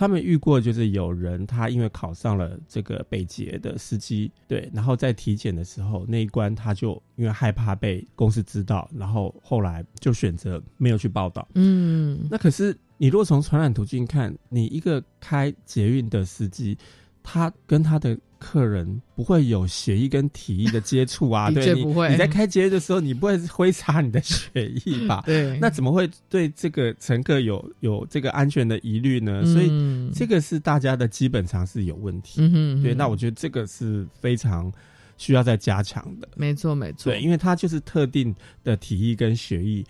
[0.01, 11.47] 他们遇过，就是有人他因为考上了这个北捷的司机，对，然后在体检的时候那一关他就因为害怕被公司知道，然后后来就选择没有去报道。
[11.53, 16.79] 嗯，那可是你如果从传染途径看，你一个开捷运的司机，
[17.23, 18.19] 他跟他的。
[18.41, 25.23] 客人不会有血液跟体液的接触啊， 对你你在开街的时候，你不会挥洒你的血液吧？
[25.29, 29.45] 对，那怎么会对这个乘客有有这个安全的疑虑呢？
[29.45, 32.41] 所以这个是大家的基本常识有问题。
[32.41, 34.73] 嗯对，那我觉得这个是非常
[35.19, 36.29] 需要再加强的。
[36.35, 37.13] 没错，没错。
[37.13, 38.35] 对，因为它就是特定
[38.65, 39.85] 的体液跟血液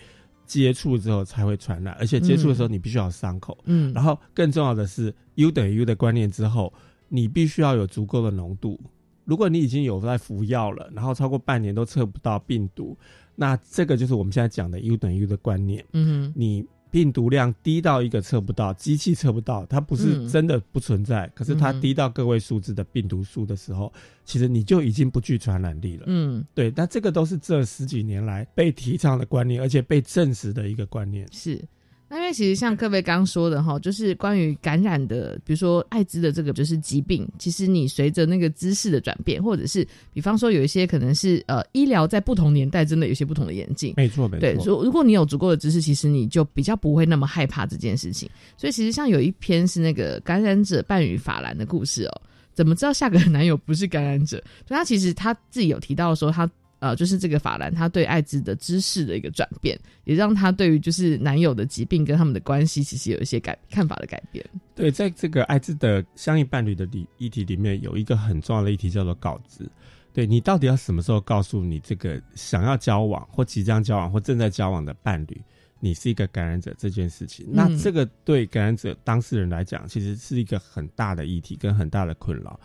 [0.44, 3.56] 接触之后才会传染，而且接触的时候你必须要有伤口。
[3.64, 6.72] 嗯，然后更重要的是 U 等于 U 的观念之后，
[7.10, 8.80] 你必须要有足够的浓度。
[9.26, 12.96] 如果你已经有在服药了，然后超过半年都测不到病毒，
[13.36, 15.84] 那这个就是我们现在讲的 U 等于 U 的观念。
[15.92, 16.64] 嗯，你。
[16.92, 23.92] 病毒量低到一个测不到，机器测不到，它不是真的不存在，可是它低到个位数字的病毒数的时候，
[24.24, 26.02] 其实你就已经不具传染力了。
[26.08, 31.28] 嗯，对，那这个都是这十几年来被提倡的观念，而且被证实的一个观念。
[31.30, 31.64] 是。
[32.12, 44.40] 那因为其实像各位刚说的哈，就是关于感染的，比如说艾滋的这个就是疾病，其实你随着那个知识的转变，或者是比方说有一些可能是呃医疗在不同年代真的有些不同的演进，没错没错。
[44.40, 48.28] 对，如如果你有足够的知识，其实你就比较不会那么害怕这件事情。
[48.56, 54.42] 所以其实像有一篇是那个感染者伴侣法兰的故事哦，怎么知道下个男友不是感染者？
[54.66, 56.50] 所以他其实他自己有提到说他。
[56.80, 64.44] 呃，就是这个法兰，他对艾滋的知识的一个转变，也让他对于就是男友的疾病跟他们的关系，其实有一些改看法的改变。
[64.74, 69.70] 对，在这个艾滋的相应伴侣的议议题里面，有一个很重要的议题叫做告知。
[70.12, 75.40] 对你到底要什么时候告诉你这个想要交往或即将交往或正在交往的伴侣，
[75.78, 77.46] 你是一个感染者这件事情？
[77.48, 82.58] 那这个对感染者当事人来讲，其实是一个很大的议题跟很大的困扰。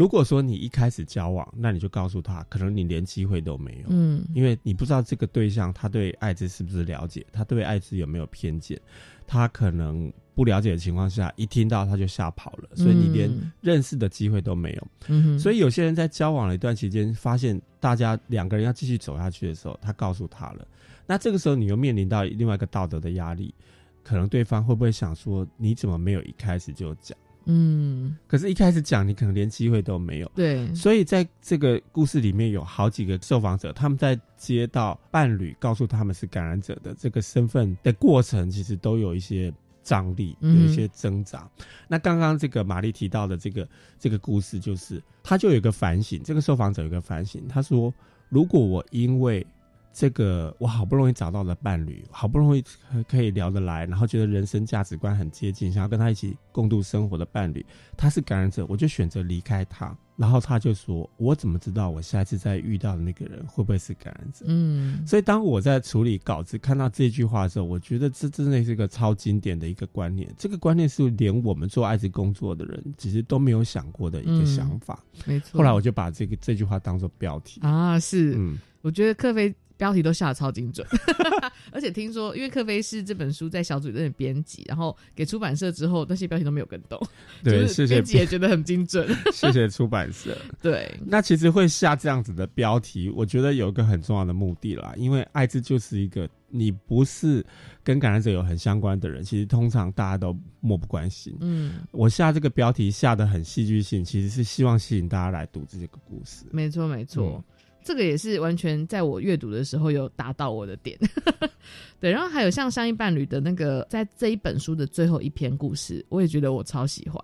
[0.00, 8.80] 如果说你一开始交往，那你就告诉他，可能你连机会都没有，嗯，因为你不知道这个对象他对艾滋是不是了解，他对艾滋有没有偏见，
[9.26, 13.30] 他可能不了解的情况下，一听到他就吓跑了，所以你连
[13.60, 14.88] 认识的机会都没有。
[15.08, 20.66] 嗯，所以有些人在交往了一段期间，发现大家两个人要继续走下去的时候，他告诉他了，
[21.06, 23.54] 那这个时候你又面临到另外一个道德的压力，
[24.02, 27.14] 可能对方会不会想说，你怎么没有一开始就讲？
[27.46, 30.30] 嗯，可是，一开始讲你可能连机会都没有。
[30.34, 41.48] 对，所以在这个故事里面有好几个受访者，他们在接到伴侣告诉他们是感染者的这个身份的过程，其实都有一些张力，有一些挣扎。
[41.88, 43.68] 那刚刚这个玛丽提到的这个
[43.98, 47.92] 这个故事，就是他就有一个反省，这个受访者有一个反省，他说：
[48.28, 49.44] 如果我因为
[49.92, 52.62] 这个我好不容易找到了伴侣，好不容易
[53.08, 57.64] 可以聊得来，然后觉得人生价值观很接近，想要跟他一起共度生活的伴侣，
[57.96, 59.96] 他是感染者，我就选择离开他。
[60.16, 70.30] 然后他就说：“我怎么知道我下一次再遇到的那个人会不会是感染者？”嗯，所以当我在处理稿子看到这句话的时候，我觉得这真的是一个超经典的一个观念。
[70.36, 75.02] 这个观念是连我们做艾滋工作的人其实都没有想过的一个想法。
[75.24, 75.56] 没错。
[75.56, 79.54] 后来我就把这个这句话当做标题啊，是，嗯，我觉得克菲。
[79.80, 80.86] 标题都下的超精准，
[81.72, 87.00] 而且听说，因为克菲是这本书在小组里的编辑，然后给出版社之后，那些标题都没有跟动。
[87.42, 89.08] 对，谢谢编辑也觉得很精准。
[89.32, 90.36] 谢谢出版社。
[90.60, 97.42] 对，那其实会下这样子的标题，我觉得有一个很重要的目的啦，因为艾滋就是一个你不是
[97.82, 101.34] 跟感染者有很相关的人，其实通常大家都漠不关心。
[101.40, 106.44] 嗯，我下这个标题下的很戏剧性，其实是希望吸引大家来读这个故事。
[106.50, 107.42] 没错，没错。
[107.82, 110.98] 这个也是完全在我阅读的时候有达到我的点，
[112.00, 112.10] 对。
[112.10, 117.20] 然后还有像相依伴侣的那个，在这一本书的最后一篇故事，我也觉得我超喜欢，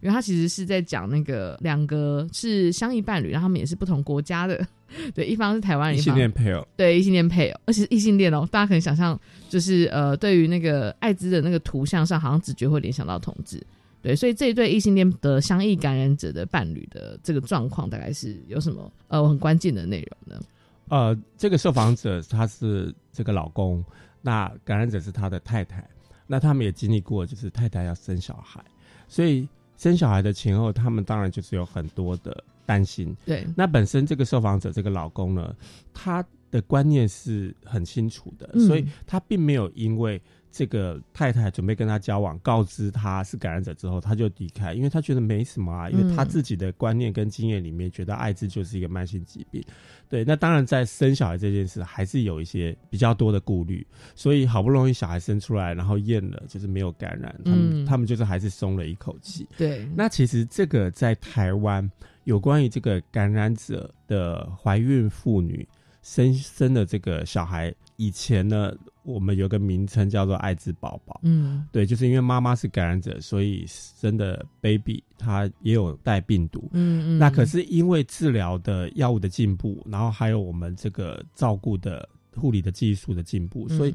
[0.00, 4.66] 因为他其实是在讲那个两个是相依伴侣，然后他们也是不同国家的，
[5.14, 8.48] 对，一方是台湾人，异性恋配偶，对，异性恋配偶，而且是异性恋哦。
[8.50, 13.62] 大家可能想象，就是呃，对于那个艾滋的那个图像上，好像直觉会联想到同志。
[14.02, 20.42] 对，所以这一对异性恋的相异感染者的伴侣的这个状况，大概是有什么呃很关键的内容呢？
[20.88, 23.84] 呃，这个受访者他是这个老公，
[24.22, 25.86] 那感染者是他的太太，
[26.26, 28.64] 那他们也经历过，就是太太要生小孩，
[29.06, 29.46] 所以
[29.76, 33.14] 生小孩的前后，他们当然就是有很多的担心。
[33.26, 35.54] 对，那本身这个受访者这个老公呢，
[35.92, 40.20] 他的观念是很清楚的，所以他并没有因为。
[40.52, 49.62] 这个太太准备跟他交往，告知他是感染者之后，他就离开，因为他觉得没什么啊，因为他自己的观念跟经验里面，觉得艾滋就是一个慢性疾病。
[50.08, 53.86] 对，那当然在生小孩这件事，还是有一些比较多的顾虑，
[54.16, 59.48] 所以好不容易小孩生出来，然后验了就是没有感染，他们他们就是还是松了一口气。
[59.56, 61.88] 对，那其实这个在台湾
[62.24, 65.66] 有关于这个感染者的怀孕妇女
[66.02, 68.74] 生生的这个小孩，以前呢。
[69.02, 83.94] 我们有个名称叫做艾滋宝宝，嗯，对，就是因为妈妈是感染者，所以生的 baby 他也有带病毒，嗯嗯，那可是因为治疗的药物的进步，然后还有我们这个照顾的护理的技术的进步，所以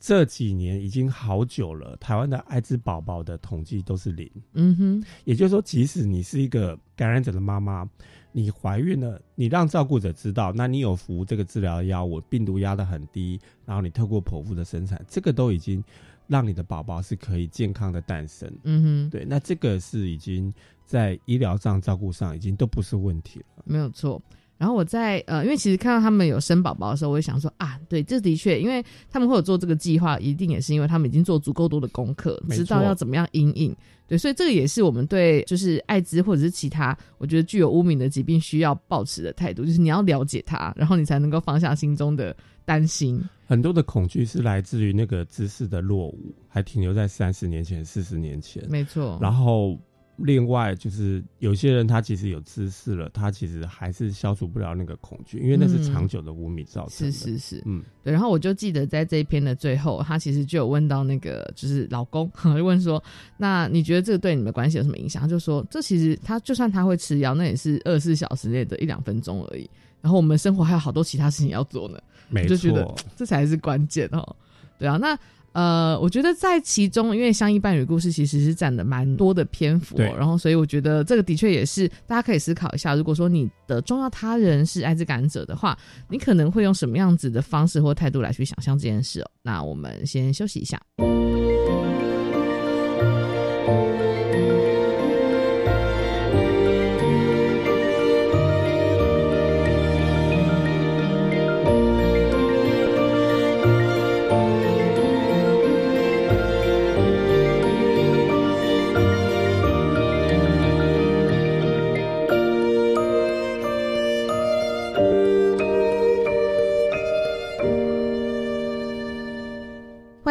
[0.00, 4.28] 这几年已经好久了，台湾的艾滋宝宝的统计都是零。
[4.54, 7.86] 嗯哼，也就是说，即使你是一个感染者的妈妈，
[8.32, 15.84] 你怀孕了，你让照顾者知道，那你有服这个治疗药物，病毒压得很低，然后你透过剖腹的生产，这个都已经
[16.26, 18.50] 让你的宝宝是可以健康的诞生。
[18.62, 20.50] 嗯哼，对，那这个是已经
[20.86, 23.64] 在医疗上照顾上已经都不是问题了。
[23.66, 24.20] 没有错。
[24.60, 33.74] 然后我在呃，因为其实看到他们有生宝宝的时候，我就想说啊，对，这的确，因为他们会有做这个计划，一定也是因为他们已经做足够多的功课，知道要怎么样应应。
[34.06, 42.36] 对，所以这个也是我们对就是艾滋或者是其他我觉得具有污名的疾病需要保持的态度，就是你要了解它，然后你才能够放下心中的
[42.66, 43.18] 担心。
[43.46, 48.62] 很多的恐惧是来自于那个知识的落伍，还停留在三十年前、四十年前。
[48.68, 49.18] 没错。
[49.22, 49.80] 然后。
[50.22, 57.12] 另外，就是有些人他其实有知识了，他其实还是消除不了那个恐惧，因为那是长久的污名造成的。
[57.12, 58.12] 是是是，嗯，对。
[58.12, 63.02] 然后我就记得在这一篇的最后，他其实就有问到那个就是老公， 就问说
[63.38, 69.68] ：“那你觉得这个对你们关系有什么影响？”他就说：“这其实他就算他会吃药，那也是二十四小时内的一两分钟而已。
[70.00, 71.98] 然后我们生活还有好多其他事情要做呢。”
[72.28, 74.36] 没错，这才是关键哦。
[74.78, 75.18] 对啊，那。
[75.52, 85.76] 呃，我觉得在其中，因为相依伴侣故事其实是占的蛮多的篇幅，然后所以我觉得这个的确也是大家可以思考一下，如果说你的重要他人是艾滋感染者的话，
[86.08, 89.30] 你可能会用什么样子的方式或态度来去想象这件事哦。
[89.42, 90.80] 那我们先休息一下。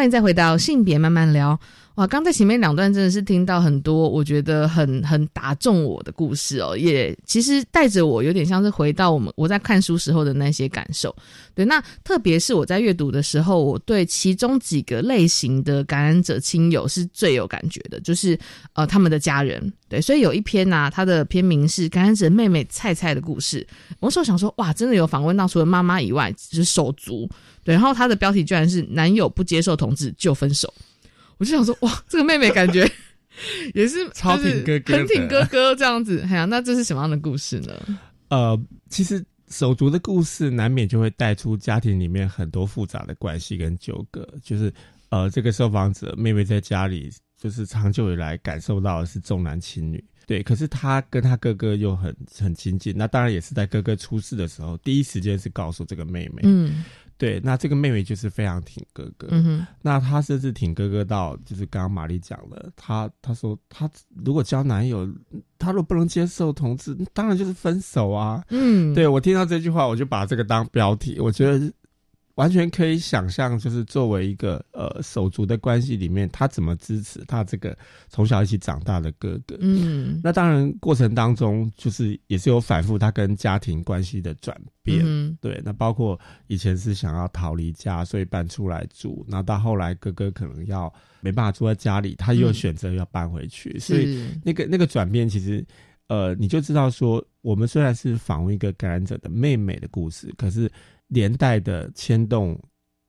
[0.00, 1.60] 欢迎再回到性别慢慢聊。
[2.00, 11.14] 哇，刚在前面两段真的是听到很多我觉得很很打中我的故事哦，也其实带着我有点像是回到我们我在看书时候的那些感受。
[11.54, 18.38] 对，那特别是我在阅读的时候，我对其中几个类型的感染者亲友是最有感觉的，就是
[18.72, 19.70] 呃他们的家人。
[19.86, 23.66] 对，所以有一篇呢，它的篇名是感染者妹妹菜菜的故事。
[23.98, 27.28] 我时候想说，哇，真的有访问到除了妈妈以外，就是手足。
[27.62, 30.72] 对，然后他的标题居然是男友不接受同志就分手。
[31.40, 32.88] 我就想说，哇，这个妹妹感觉
[33.74, 36.20] 也是 超挺哥哥，很挺哥哥这样子。
[36.28, 37.74] 哎呀，那这是什么样的故事呢？
[38.28, 38.60] 呃，
[38.90, 44.28] 其实手足的故事难免就会带出家庭里面很多复杂的关系跟纠葛。
[44.44, 44.70] 就是
[45.08, 50.42] 呃，这个受访者妹妹在家里，就是长久以来感受到的是重男轻女，对。
[50.42, 56.84] 可是她跟她哥哥又很很亲近，那当然也是在哥哥出事的时候，第一时间是告诉这个妹妹，嗯。
[57.20, 59.28] 对，那这个妹妹就是非常挺哥哥，
[59.82, 63.88] 那她甚至挺哥哥到，就是刚刚玛丽讲了，她她说她
[64.24, 65.06] 如果交男友，
[65.58, 68.42] 她如果不能接受同志，当然就是分手啊。
[68.48, 71.70] 嗯，对我听到这句话，我就把这个当标题，我觉得。
[72.40, 77.76] 完全可以想象，就是作为一个呃手足的关系里面，他怎么支持他这个
[78.08, 79.58] 从小一起长大的哥哥。
[79.60, 85.02] 嗯，那当然过程当中，就是也是有反复他跟家庭关系的转变。
[85.04, 95.62] 嗯，对，那包括以前是想要逃离家，所以搬出来住，那到后来哥哥可能要没办法住在家里，他又选择要搬回去，所以那个那个转变，其实
[96.08, 100.72] 呃你就知道说，我们虽然是访问一个感染者的妹妹的故事，可是。
[101.10, 102.58] 连带的牵动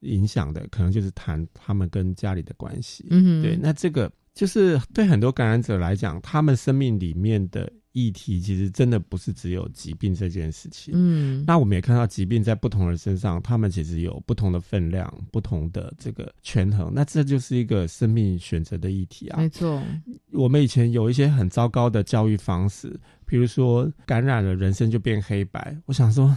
[0.02, 3.06] 影响的，可能就是谈他们跟家里的关系。
[3.10, 3.56] 嗯，对。
[3.56, 10.94] 那这个就是对很多感染者来讲，他们生命里面的议题，其实真的不是只有疾病这件事情。
[10.98, 16.92] 嗯，那我们也看到疾病在不同人身上，他们其实有不同的分量、不同的这个权衡。
[16.92, 19.38] 那这就是一个生命选择的议题啊。
[19.38, 19.84] 没错。
[20.32, 25.78] 我们以前有一些很糟糕的教育方式，比如说感染了，人生就变黑白。
[25.86, 26.36] 我想说。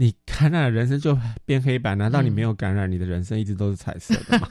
[0.00, 1.94] 你感染了，人生就变黑白？
[1.94, 4.48] 难道你没有感染，你的人生一直都是彩色的吗？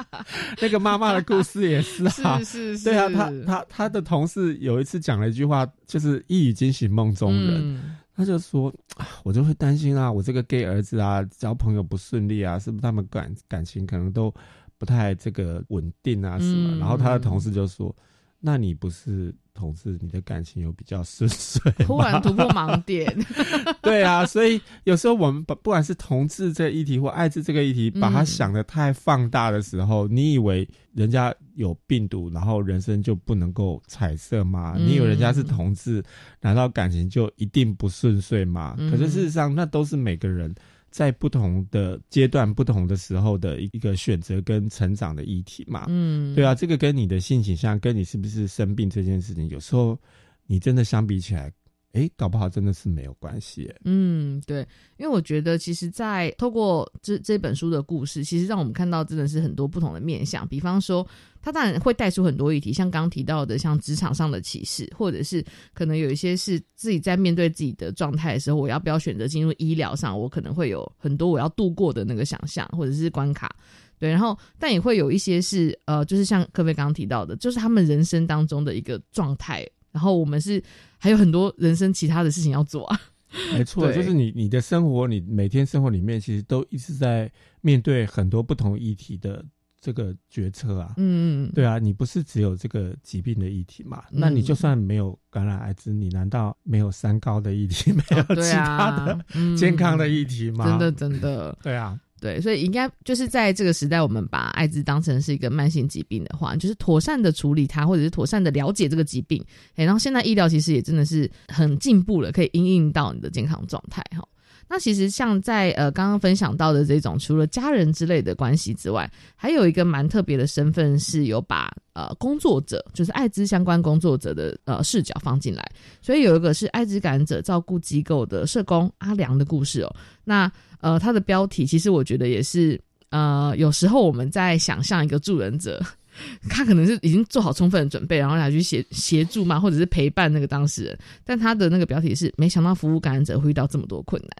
[0.58, 7.78] 那个妈妈的故事也是啊，是是， 对啊，他他他的同事有一次讲了一句话，就是一语惊醒梦中人。
[8.14, 8.74] 他就说，
[9.22, 14.34] 我就会担心啊，我这个 gay 儿子啊，交朋友不顺利啊，是不是他们感感情可能都
[14.78, 16.78] 不太这个稳定啊什么？
[16.78, 17.94] 然后他的同事就说，
[18.40, 19.34] 那你不是？
[19.56, 23.12] 同志，你的感情有比较顺遂， 突然突破盲点。
[23.82, 34.76] 对啊，所以有时候我们不不管是同志这个议题或爱滋这个议题，把它想的太放大的时候，你以为人家有病毒，然后人生就不能够彩色吗？
[34.78, 36.04] 你以为人家是同志，
[36.40, 38.76] 难道感情就一定不顺遂吗？
[38.90, 40.54] 可是事实上，那都是每个人。
[40.96, 45.84] 在不同的阶段、不同的时候的一个选择跟成长的议题嘛。
[45.88, 49.98] 嗯，对啊，这个跟你的性倾向，跟你是不是生病这件事情，有时候
[50.46, 51.52] 你真的相比起来。
[51.96, 53.72] 哎，搞不好真的是没有关系。
[53.84, 54.58] 嗯，对，
[54.98, 60.46] 因为我觉得，其实，在透过这这本书的故事，其实让我们看到真的是很多不同的面相。
[60.46, 61.06] 比方说，
[61.40, 65.42] 他当然会带出很多议题，像刚刚提到的，像职场上的歧视，或者是
[65.72, 73.56] 可能有一些是自己在面对自己的状态的时候，我要不要选择进入医疗上，我可能会有很多我要度过的那个想象，或者是关卡。
[73.98, 79.66] 对，然后但也会有一些是呃，就是像科菲刚刚提到的，就是他们人生当中的一个状态。
[79.96, 80.62] 然后我们是
[80.98, 83.00] 还有很多人生其他的事情要做啊，
[83.56, 87.32] 没错，就是你你的生活，你每天生活里面其实都一直在
[87.62, 89.42] 面对很多不同议题的
[89.80, 94.04] 这个决策啊，嗯嗯，对啊，你不是只有这个疾病的议题嘛？
[94.10, 100.66] 那你就算没有感染艾滋，你难道没有三高的议题，没有其他的健康的议题吗？
[100.66, 101.98] 真的真的，对啊。
[102.20, 109.44] 对，所以应该就是在这个时代，我们把艾滋当成是一个慢性疾病的话，就是妥善的处理它，或者是妥善的了解这个疾病。
[109.74, 114.26] 诶，然后现在医疗其实也真的是很进步了，可以应用到你的健康状态哈。
[114.68, 125.64] 那其实像在呃刚刚分享到的这种，除了家人之类的关系之外，还有一个蛮特别的身份，是有把呃工作者，就是艾滋相关工作者的呃视角放进来。
[126.02, 129.96] 所以有一个是艾滋感染者照顾机构的社工阿良的故事哦。
[130.24, 130.50] 那
[130.80, 135.82] 呃，他的标题其实我觉得也是，呃，有时候我们在想象一个助人者，
[136.48, 140.98] 他可能是已经做好充分的准备，然后来去协协助嘛，或者是陪伴那个当事人。
[141.24, 144.30] 但他的那个标题是，没想到服务感染者会遇到这么多困难。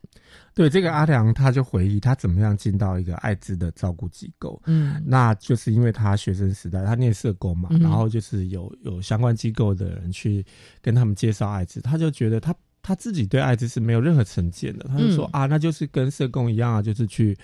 [0.54, 10.44] 对，这个阿良他就回忆他怎么样进到一个艾滋的照顾机构，嗯，那就是因为他学生时代他念社工嘛，然后就是有有相关机构的人去
[10.80, 12.54] 跟他们介绍艾滋，他就觉得他。
[12.82, 17.36] 他自己对艾滋是没有任何成见的，他就说啊，那就是跟社工一样啊，就是去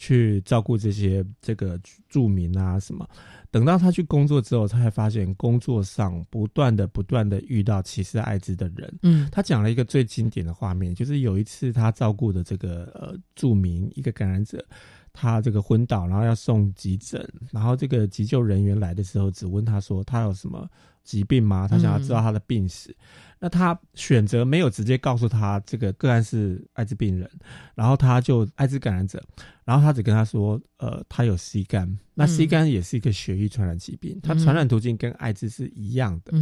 [0.00, 1.78] 去照顾这些这个
[2.08, 3.06] 住民啊什么。
[3.50, 8.98] 等到他去工作之后，他才发现工作上不断的不断的遇到歧视艾滋的人。
[9.02, 14.64] 嗯，他讲了一个最经典的画面，就是有一次他照顾的这个呃住民一个感染者，
[15.12, 20.66] 他这个昏倒，然后要送急诊，然后这个急救人员来的时候，只问他说他有什么
[21.02, 21.66] 疾病吗？
[21.68, 22.96] 他想要知道他的病史。
[23.42, 27.28] 那他选择没有直接告诉他这个个案是艾滋病人，
[27.74, 29.20] 然后他就艾滋感染者，
[29.64, 36.34] 然后他只跟他说，呃，他有 C 肝，那 C 肝也是一个血液传染疾病，它传染途径跟艾滋是一样的。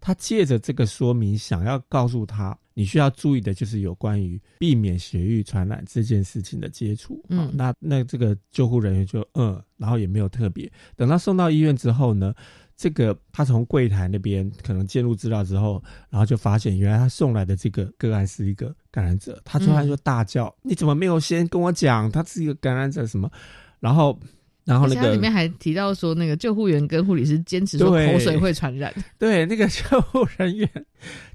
[0.00, 7.20] 他借着这个说明，想要告诉他，你需要注意的就是有关于避免血液传染这件事情的接触。
[7.30, 12.32] 嗯，那那这个救护人员就嗯，然后也没有特别，等他送到医院之后呢？
[12.76, 23.06] 这个他从柜台那边可能介入资料之后，然后就发现原来他送来的这个个案是一个感染者，他突然就大叫：“你怎么没有先跟我讲他是一个感染者？
[23.06, 23.30] 什么？”
[23.78, 24.18] 然后，
[24.64, 28.92] 然后那个里面还提到说，那个救护员跟护理师坚持说口水会传染。
[29.20, 30.68] 对，那个救护人员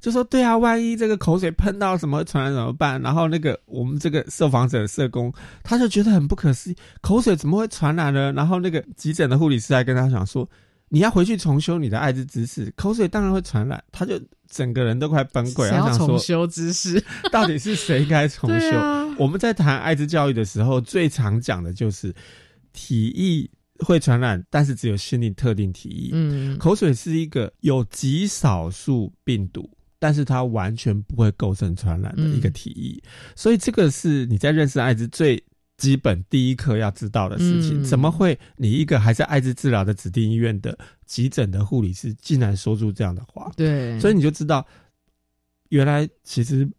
[0.02, 5.34] 就说：“对啊，万一这个口水喷到什么传染怎么办？”然后那个我们这个受访者社工
[5.64, 8.34] 他就觉得很不可思议，口水怎么会传染呢？
[8.34, 10.46] 然后那个急诊的护理师还跟他讲说。
[10.90, 14.20] 你要回去重修你的艾滋知识，口水当然会传染，他就
[14.50, 15.68] 整个人都快崩溃。
[15.72, 18.78] 要重修知识， 到底是谁该重修？
[19.18, 22.14] 我们在谈艾滋教育的时候，最常讲的就是
[22.74, 23.50] 体液
[23.86, 26.10] 会传染，但是只有限定特定体液。
[26.14, 29.70] 嗯，口水是一个有极少数病毒，
[30.00, 33.04] 但是它完全不会构成传染的一个体液，
[33.36, 35.42] 所以这个是你在认识艾滋最。
[35.80, 43.50] 基本第一课要知道的事情，怎么会你一个还在艾滋治疗的指定医院的急诊的护理师，竟然说出这样的话？
[43.56, 44.64] 对，所以你就知道，
[45.70, 46.70] 原来其实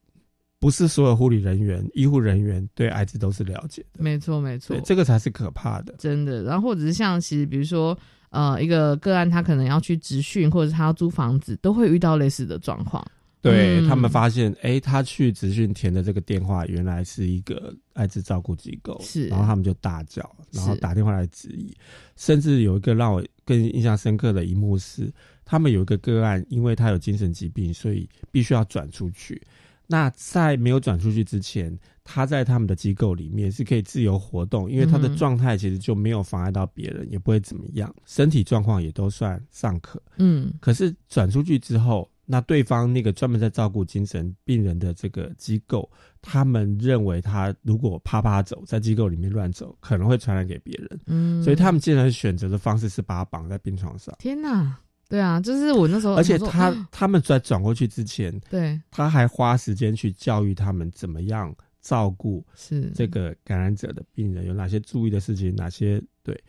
[0.58, 4.02] 不是所有护理人员、医护人员对艾滋都是了解的。
[4.04, 6.42] 没错，没错，这个才是可怕的，真的。
[6.42, 7.98] 然后或者是像其实，比如说
[8.28, 13.04] 呃，一个个案，他可能要去执训，或者他要租房子，都会遇到类似的状况。
[13.42, 21.74] 对他们发现，哎，他去职训填的这个电话原来是一个艾滋照顾机构，是，然后他们就大叫，然后打电话来质疑，
[22.16, 25.10] 甚至有一个让我更印象深刻的一幕是，
[25.42, 29.40] 他们有一个个案，因为他有精神疾病，所以必须要转出去。
[29.86, 31.74] 那在没有转出去之前，
[32.04, 40.00] 他在他们的机构里面是可以自由活动，因为他的状态其实就没有妨碍到别人，也不会怎么样，身体状况也都算尚可。
[40.18, 42.06] 嗯，可是转出去之后。
[42.32, 45.90] 那对方那个专门在照顾精神病人的这个机构，
[46.22, 51.00] 他们认为他如果啪啪走在机构里面乱走，可能会传染给别人。
[51.06, 54.14] 嗯，所以他们竟然选择的方式是把他绑在病床上。
[54.20, 54.78] 天哪！
[55.08, 66.40] 对啊，就是我那时候，而且他他们在转过去之前，对，他还花时间去教育他们怎么样照顾是这个感染者的病人，有哪些注意的事情，哪些对。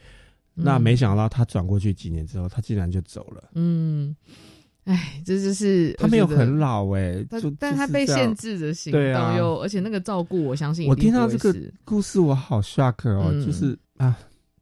[0.54, 3.50] 那没想到他转过去几年之后，他竟然就走了。
[3.56, 4.16] 嗯，
[4.86, 11.56] 哎，这就是他没有很老哎，但但他被限制的行动，又而且那个照顾，我相信我听到这个
[11.86, 14.18] 故事，我好 shock 哦，就是啊，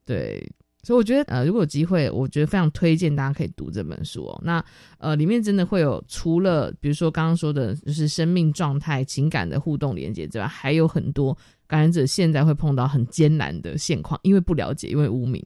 [0.06, 0.50] 对。
[0.82, 4.42] 所以我觉得，呃，如果有机会，我觉得非常推荐大家可以读这本书哦。
[4.44, 4.64] 那，
[4.98, 15.44] 呃，里面真的会有除了比如说刚刚说的，就是生命状态、情感的互动连接之外，还有很多感染者现在会碰到很艰难的现况，因为不了解，因为无名。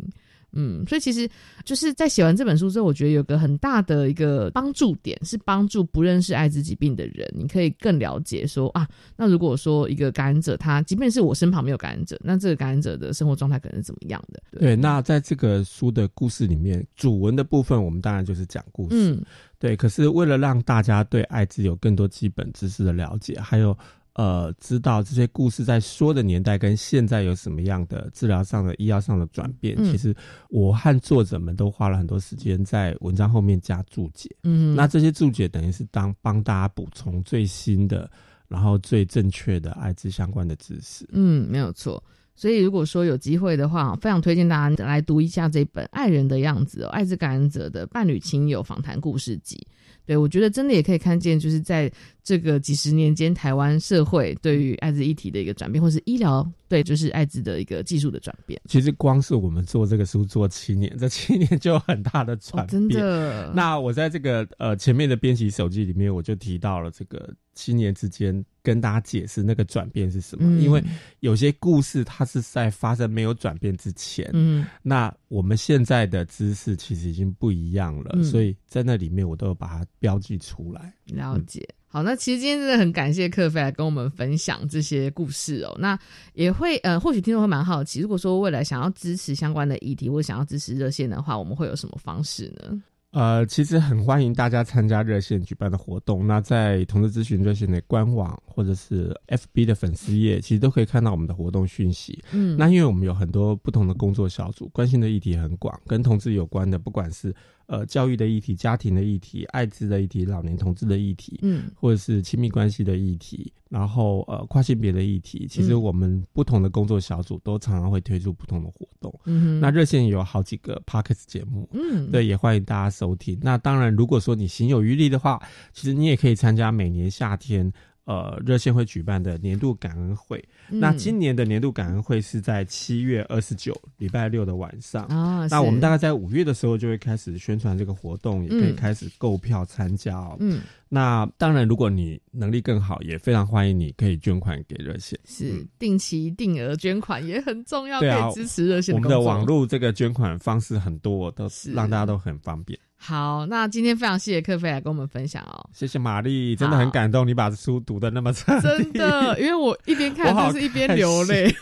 [0.54, 1.28] 嗯，所以其实
[1.66, 8.88] 就是在写完这本书之后，我觉得有个很大的一个帮助点是帮助不认识艾滋疾病的人，你可以更了解说啊，
[9.18, 14.42] 那如果说一个感染者，他即便是我身旁没有感染者，那这个感染者的生活状态可能是怎么样的？
[14.60, 19.22] 对，那在这个书的故事里面，主文的部分我们当然就是讲故事，嗯，
[19.60, 19.76] 对。
[19.76, 23.78] 可是为了让大家对艾滋有更多基本知识的了解，还有。
[24.16, 29.76] 呃，知道这些故事在说的年代跟现在有什么样的治疗上的、医药上的转变？
[29.84, 30.16] 其实
[30.50, 34.30] 我和作者们都花了很多时间在文章后面加注解。
[34.44, 38.08] 嗯，那这些注解等于是当帮大家补充最新的，
[38.48, 41.10] 然后最正确的艾滋相关的知识。
[41.12, 42.04] 嗯，没有错。
[42.36, 49.66] 所以如果说有机会的话，非常推荐大家来读一下这本《爱人的样子》哦，艾滋感染者的伴侣亲友访谈故事集。
[50.06, 51.92] 对，我觉得真的也可以看见，就是在
[52.24, 58.60] 这个几十年间，台湾社会对于艾滋议题的一个转变，或是医疗对就是艾滋的一个技术的转变。
[58.68, 62.68] 其实光是我们做这个书做七年，这七年就有很大的转变。
[62.68, 63.52] 真的。
[63.56, 68.44] 那我在这个呃前面的编辑手记里面，我就提到了这个七年之间。
[68.66, 70.82] 跟大家解释那个转变是什么，因为
[71.20, 80.92] 有些故事它是在发生没有转变之前，嗯，那我们现在的知识其实已经不一样了，所以在那里面我都有把它标记出来。
[81.06, 85.78] 了解，好，那其实今天真的很感谢克菲来跟我们分享这些故事哦。
[85.78, 85.96] 那
[86.34, 92.82] 也会呃，或许听众会蛮好奇，如果说未来想要支持相关的议题，或者想要支持热线的话，我们会有什么方式呢？
[93.12, 96.26] 呃，其实很欢迎大家参加热线举办的活动。
[96.26, 102.24] 那在同志咨询热线的官网或者是 FB 的粉丝页，其实都可以看到我们的活动讯息。
[102.32, 107.34] 嗯，那因为我们有很多不同的工作小组，关心的议题很广，跟同志有关的，不管是。
[107.66, 119.18] 呃，教育的议题、家庭的议题、艾滋的议题、老年同志的议题，嗯，或者是亲密关系的议题，然后呃，跨性别的议题，其实我们不同的工作小组都常常会推出不同的活动。
[119.24, 123.40] 嗯，那热线有好几个 p o c k e t 节目，嗯，对，也欢迎大家收听。
[123.42, 125.42] 那当然，如果说你行有余力的话，
[125.72, 127.72] 其实你也可以参加每年夏天。
[128.06, 135.48] 呃，热线会举办的年度感恩会，那今年的年度感恩会是在七月二十九礼拜六的晚上啊。
[135.50, 140.36] 那我们大概在五月的时候就会开始宣传这个活动，也可以开始购票参加哦。
[140.42, 148.94] 嗯，那当然，如果你能力更好，也非常欢迎你可以捐款给热线，是定期定额捐款也很重要，可以支持热线。
[148.94, 152.78] 我们的网络这个捐款方式很多，都是让大家都很方便。
[153.06, 155.70] 好，那今天非常谢谢克菲来跟我们分享哦。
[155.74, 161.54] 谢谢玛丽，真的很感动，你把书读的那么真的，因为我一边看就是一边流泪。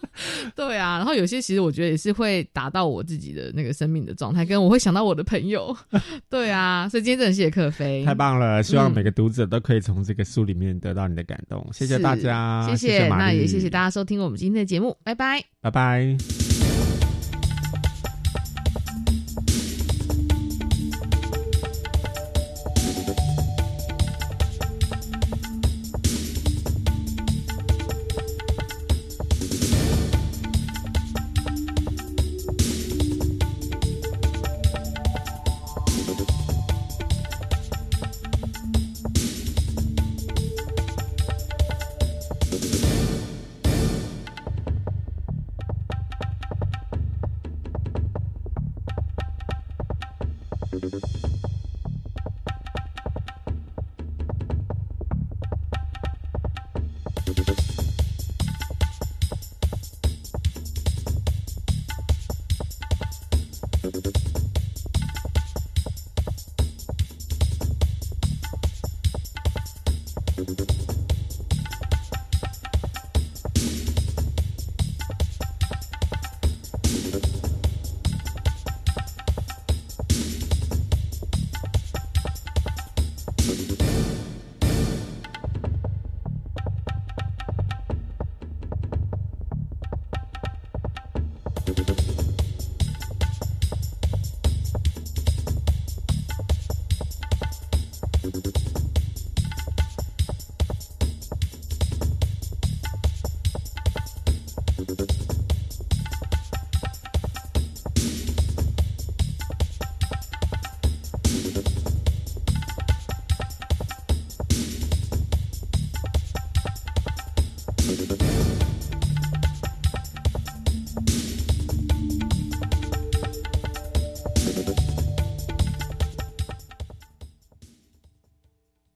[0.56, 5.76] 对啊，然后有些其实我觉得也是会达到我自己的那个生命的状态，跟我会想到我的朋友。
[6.30, 8.62] 对啊，所以今天真的谢谢克菲，太棒了！
[8.62, 11.68] 希望每个读者都可以从这个书里面得到你的感动。
[11.74, 16.45] 谢谢大家，谢谢，那也谢谢大家收听我们今天的节目，拜拜，拜拜。